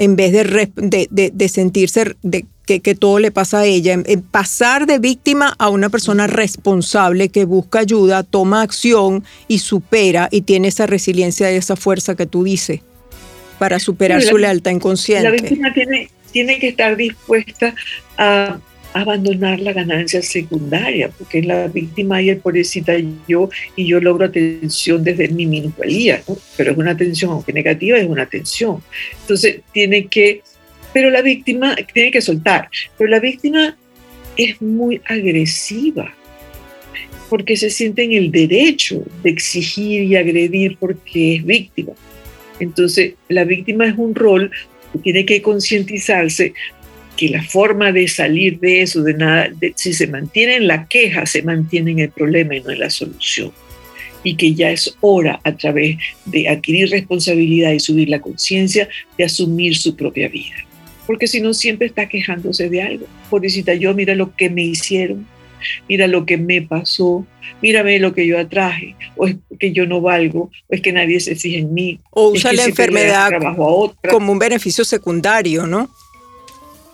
en 0.00 0.16
vez 0.16 0.32
de, 0.32 1.48
sentirse 1.50 2.16
de, 2.22 2.46
que, 2.64 2.94
todo 2.94 3.18
le 3.18 3.30
pasa 3.30 3.60
a 3.60 3.66
ella, 3.66 3.92
en, 3.92 4.22
pasar 4.22 4.86
de 4.86 4.98
víctima 4.98 5.54
a 5.58 5.68
una 5.68 5.90
persona 5.90 6.26
responsable 6.26 7.28
que 7.28 7.44
busca 7.44 7.80
ayuda, 7.80 8.22
toma 8.22 8.62
acción 8.62 9.24
y 9.46 9.58
supera 9.58 10.28
y 10.30 10.40
tiene 10.40 10.68
esa 10.68 10.86
resiliencia 10.86 11.52
y 11.52 11.56
esa 11.56 11.76
fuerza 11.76 12.16
que 12.16 12.24
tú 12.24 12.44
dices 12.44 12.80
para 13.58 13.78
superar 13.78 14.22
su 14.22 14.38
lealtad 14.38 14.70
inconsciente. 14.70 15.24
La 15.24 15.32
víctima 15.32 15.74
tiene, 15.74 16.08
tiene 16.32 16.58
que 16.58 16.68
estar 16.68 16.96
dispuesta 16.96 17.74
a 18.16 18.58
abandonar 18.92 19.60
la 19.60 19.72
ganancia 19.72 20.22
secundaria, 20.22 21.08
porque 21.10 21.40
es 21.40 21.46
la 21.46 21.68
víctima 21.68 22.20
y 22.20 22.30
el 22.30 22.38
pobrecita 22.38 22.94
yo, 23.28 23.48
y 23.76 23.86
yo 23.86 24.00
logro 24.00 24.26
atención 24.26 25.04
desde 25.04 25.28
mi 25.28 25.46
minusvalía, 25.46 26.22
pero 26.56 26.72
es 26.72 26.78
una 26.78 26.92
atención, 26.92 27.30
aunque 27.30 27.52
negativa, 27.52 27.98
es 27.98 28.08
una 28.08 28.22
atención. 28.22 28.82
Entonces 29.20 29.60
tiene 29.72 30.06
que, 30.06 30.42
pero 30.92 31.10
la 31.10 31.22
víctima 31.22 31.76
tiene 31.92 32.10
que 32.10 32.20
soltar, 32.20 32.68
pero 32.98 33.10
la 33.10 33.20
víctima 33.20 33.76
es 34.36 34.60
muy 34.60 35.00
agresiva, 35.06 36.14
porque 37.28 37.56
se 37.56 37.70
siente 37.70 38.02
en 38.02 38.12
el 38.12 38.32
derecho 38.32 39.04
de 39.22 39.30
exigir 39.30 40.02
y 40.02 40.16
agredir 40.16 40.76
porque 40.78 41.36
es 41.36 41.44
víctima. 41.44 41.92
Entonces, 42.58 43.14
la 43.28 43.44
víctima 43.44 43.86
es 43.86 43.96
un 43.96 44.14
rol 44.14 44.50
tiene 45.02 45.24
que 45.24 45.40
concientizarse 45.40 46.52
que 47.20 47.28
la 47.28 47.42
forma 47.42 47.92
de 47.92 48.08
salir 48.08 48.60
de 48.60 48.80
eso, 48.80 49.02
de 49.02 49.12
nada, 49.12 49.50
si 49.74 49.92
se 49.92 50.06
mantiene 50.06 50.56
en 50.56 50.66
la 50.66 50.88
queja, 50.88 51.26
se 51.26 51.42
mantiene 51.42 51.90
en 51.90 51.98
el 51.98 52.08
problema 52.08 52.56
y 52.56 52.62
no 52.62 52.70
en 52.70 52.78
la 52.78 52.88
solución. 52.88 53.52
Y 54.24 54.36
que 54.36 54.54
ya 54.54 54.70
es 54.70 54.96
hora, 55.02 55.38
a 55.44 55.54
través 55.54 55.98
de 56.24 56.48
adquirir 56.48 56.88
responsabilidad 56.88 57.72
y 57.72 57.80
subir 57.80 58.08
la 58.08 58.22
conciencia, 58.22 58.88
de 59.18 59.24
asumir 59.24 59.76
su 59.76 59.96
propia 59.96 60.30
vida. 60.30 60.54
Porque 61.06 61.26
si 61.26 61.42
no, 61.42 61.52
siempre 61.52 61.88
está 61.88 62.08
quejándose 62.08 62.70
de 62.70 62.80
algo. 62.80 63.06
Pobrecita, 63.28 63.74
yo 63.74 63.92
mira 63.92 64.14
lo 64.14 64.34
que 64.34 64.48
me 64.48 64.62
hicieron, 64.62 65.26
mira 65.90 66.06
lo 66.06 66.24
que 66.24 66.38
me 66.38 66.62
pasó, 66.62 67.26
mírame 67.60 67.98
lo 67.98 68.14
que 68.14 68.26
yo 68.26 68.38
atraje, 68.38 68.96
o 69.16 69.26
es 69.26 69.36
que 69.58 69.72
yo 69.72 69.84
no 69.84 70.00
valgo, 70.00 70.50
o 70.68 70.74
es 70.74 70.80
que 70.80 70.94
nadie 70.94 71.20
se 71.20 71.36
fija 71.36 71.58
en 71.58 71.74
mí. 71.74 72.00
O 72.12 72.30
usa 72.30 72.54
la 72.54 72.64
enfermedad 72.64 73.30
como 74.10 74.32
un 74.32 74.38
beneficio 74.38 74.86
secundario, 74.86 75.66
¿no? 75.66 75.90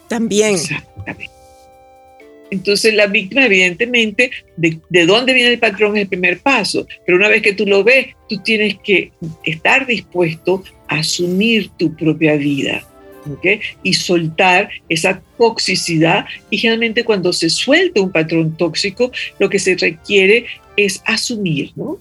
También. 0.08 0.54
Exactamente. 0.54 1.36
Entonces 2.50 2.94
la 2.94 3.06
víctima, 3.06 3.46
evidentemente, 3.46 4.30
de, 4.56 5.06
dónde 5.06 5.32
viene 5.32 5.50
el 5.50 5.58
patrón 5.58 5.96
es 5.96 6.02
el 6.02 6.08
primer 6.08 6.38
paso, 6.40 6.86
pero 7.04 7.18
una 7.18 7.28
vez 7.28 7.42
que 7.42 7.52
tú 7.52 7.66
lo 7.66 7.82
ves, 7.82 8.08
tú 8.28 8.38
tienes 8.42 8.76
que 8.84 9.12
estar 9.44 9.86
dispuesto 9.86 10.62
a 10.88 11.00
asumir 11.00 11.70
tu 11.76 11.94
propia 11.96 12.36
vida 12.36 12.86
¿okay? 13.30 13.60
y 13.82 13.94
soltar 13.94 14.70
esa 14.88 15.20
toxicidad. 15.36 16.26
Y 16.50 16.58
generalmente 16.58 17.04
cuando 17.04 17.32
se 17.32 17.50
suelta 17.50 18.00
un 18.00 18.12
patrón 18.12 18.56
tóxico, 18.56 19.10
lo 19.38 19.50
que 19.50 19.58
se 19.58 19.76
requiere 19.76 20.46
es 20.76 21.02
asumir, 21.04 21.72
¿no? 21.74 21.98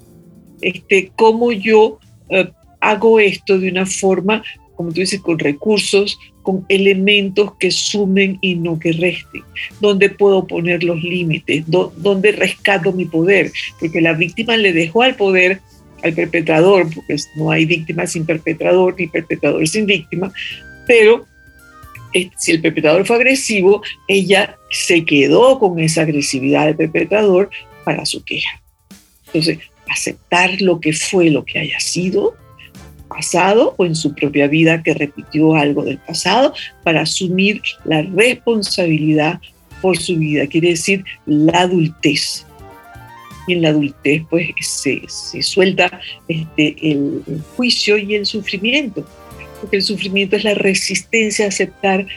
Este, 0.62 1.12
cómo 1.16 1.52
yo 1.52 2.00
eh, 2.30 2.50
hago 2.80 3.20
esto 3.20 3.58
de 3.58 3.70
una 3.70 3.86
forma, 3.86 4.44
como 4.76 4.90
tú 4.90 5.00
dices, 5.00 5.22
con 5.22 5.40
recursos, 5.40 6.18
con 6.46 6.64
elementos 6.70 7.56
que 7.56 7.72
sumen 7.72 8.38
y 8.40 8.56
no 8.56 8.80
que 8.80 8.94
resten, 8.94 9.42
donde 9.82 10.10
puedo 10.10 10.46
poner 10.46 10.84
los 10.84 11.04
límites, 11.04 11.66
donde 11.68 12.32
rescato 12.32 12.94
mi 12.94 13.06
poder, 13.06 13.52
porque 13.80 14.00
la 14.00 14.14
víctima 14.14 14.56
le 14.56 14.72
dejó 14.72 15.02
al 15.02 15.16
poder 15.16 15.60
al 16.04 16.14
perpetrador, 16.14 16.88
porque 16.94 17.16
no 17.36 17.50
hay 17.50 17.66
víctima 17.66 18.06
sin 18.06 18.28
perpetrador 18.28 18.96
ni 18.98 19.08
perpetrador 19.08 19.68
sin 19.68 19.88
víctima, 19.88 20.32
pero 20.86 21.26
eh, 22.14 22.30
si 22.38 22.52
el 22.52 22.62
perpetrador 22.62 23.08
fue 23.08 23.16
agresivo, 23.16 23.82
ella 24.08 24.56
se 24.70 25.04
quedó 25.04 25.58
con 25.58 25.80
esa 25.80 26.04
agresividad 26.04 26.68
del 26.68 26.76
perpetrador 26.76 27.50
para 27.84 28.06
su 28.06 28.24
queja. 28.24 28.62
Entonces, 29.26 29.58
aceptar 29.90 30.62
lo 30.62 30.80
que 30.80 30.94
fue, 30.94 31.32
lo 31.32 31.44
que 31.44 31.58
haya 31.58 31.80
sido, 31.80 32.36
pasado 33.16 33.76
o 33.78 33.86
en 33.86 33.96
su 33.96 34.14
propia 34.14 34.48
vida 34.48 34.84
que 34.84 34.94
repitió 34.94 35.56
algo 35.56 35.84
del 35.84 35.98
pasado 35.98 36.54
para 36.84 37.02
asumir 37.02 37.62
la 37.86 38.02
responsabilidad 38.02 39.40
por 39.82 39.98
su 39.98 40.18
vida, 40.18 40.48
quiere 40.48 40.70
decir 40.70 41.06
la 41.26 41.62
adultez. 41.62 42.46
Y 43.48 43.54
en 43.54 43.62
la 43.62 43.70
adultez 43.70 44.24
pues 44.30 44.50
se, 44.60 45.04
se 45.08 45.42
suelta 45.44 46.00
este, 46.28 46.76
el, 46.82 47.22
el 47.28 47.42
juicio 47.56 47.98
y 47.98 48.16
el 48.16 48.26
sufrimiento, 48.26 49.06
porque 49.62 49.78
el 49.78 49.84
sufrimiento 49.84 50.36
es 50.36 50.44
la 50.44 50.56
resistencia 50.56 51.46
a 51.46 51.50
aceptar 51.50 52.08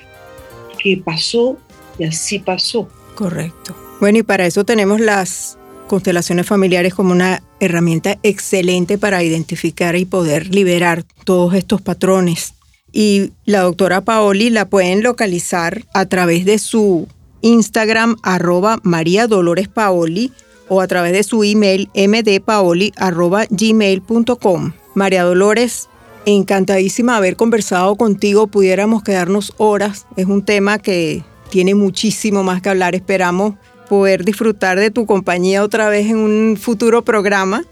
que 0.82 0.96
pasó 1.04 1.58
y 1.98 2.04
así 2.04 2.38
pasó. 2.38 2.88
Correcto. 3.14 3.76
Bueno, 4.00 4.18
y 4.18 4.22
para 4.22 4.46
eso 4.46 4.64
tenemos 4.64 5.00
las 5.00 5.57
constelaciones 5.88 6.46
familiares 6.46 6.94
como 6.94 7.12
una 7.12 7.42
herramienta 7.58 8.18
excelente 8.22 8.98
para 8.98 9.24
identificar 9.24 9.96
y 9.96 10.04
poder 10.04 10.54
liberar 10.54 11.04
todos 11.24 11.54
estos 11.54 11.82
patrones. 11.82 12.54
Y 12.92 13.32
la 13.44 13.62
doctora 13.62 14.02
Paoli 14.02 14.50
la 14.50 14.68
pueden 14.68 15.02
localizar 15.02 15.84
a 15.92 16.06
través 16.06 16.44
de 16.44 16.58
su 16.58 17.08
Instagram 17.42 18.16
arroba 18.22 18.80
Dolores 19.28 19.68
Paoli 19.68 20.32
o 20.68 20.80
a 20.80 20.86
través 20.86 21.12
de 21.12 21.22
su 21.22 21.44
email 21.44 21.90
mdpaoli.gmail.com. 21.94 24.72
María 24.94 25.24
Dolores, 25.24 25.88
encantadísima 26.26 27.16
haber 27.16 27.36
conversado 27.36 27.96
contigo. 27.96 28.46
Pudiéramos 28.46 29.02
quedarnos 29.02 29.52
horas. 29.58 30.06
Es 30.16 30.26
un 30.26 30.44
tema 30.44 30.78
que 30.78 31.24
tiene 31.50 31.74
muchísimo 31.74 32.42
más 32.42 32.62
que 32.62 32.68
hablar. 32.68 32.94
Esperamos 32.94 33.54
poder 33.88 34.24
disfrutar 34.24 34.78
de 34.78 34.90
tu 34.90 35.06
compañía 35.06 35.62
otra 35.62 35.88
vez 35.88 36.06
en 36.06 36.16
un 36.16 36.56
futuro 36.56 37.02
programa. 37.02 37.64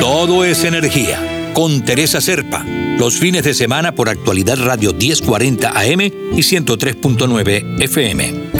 Todo 0.00 0.44
es 0.44 0.62
Energía 0.64 1.36
con 1.56 1.86
Teresa 1.86 2.20
Serpa, 2.20 2.66
los 2.98 3.18
fines 3.18 3.42
de 3.44 3.54
semana 3.54 3.92
por 3.92 4.10
actualidad 4.10 4.58
Radio 4.58 4.92
1040 4.92 5.70
AM 5.70 6.00
y 6.02 6.42
103.9 6.42 7.82
FM. 7.82 8.55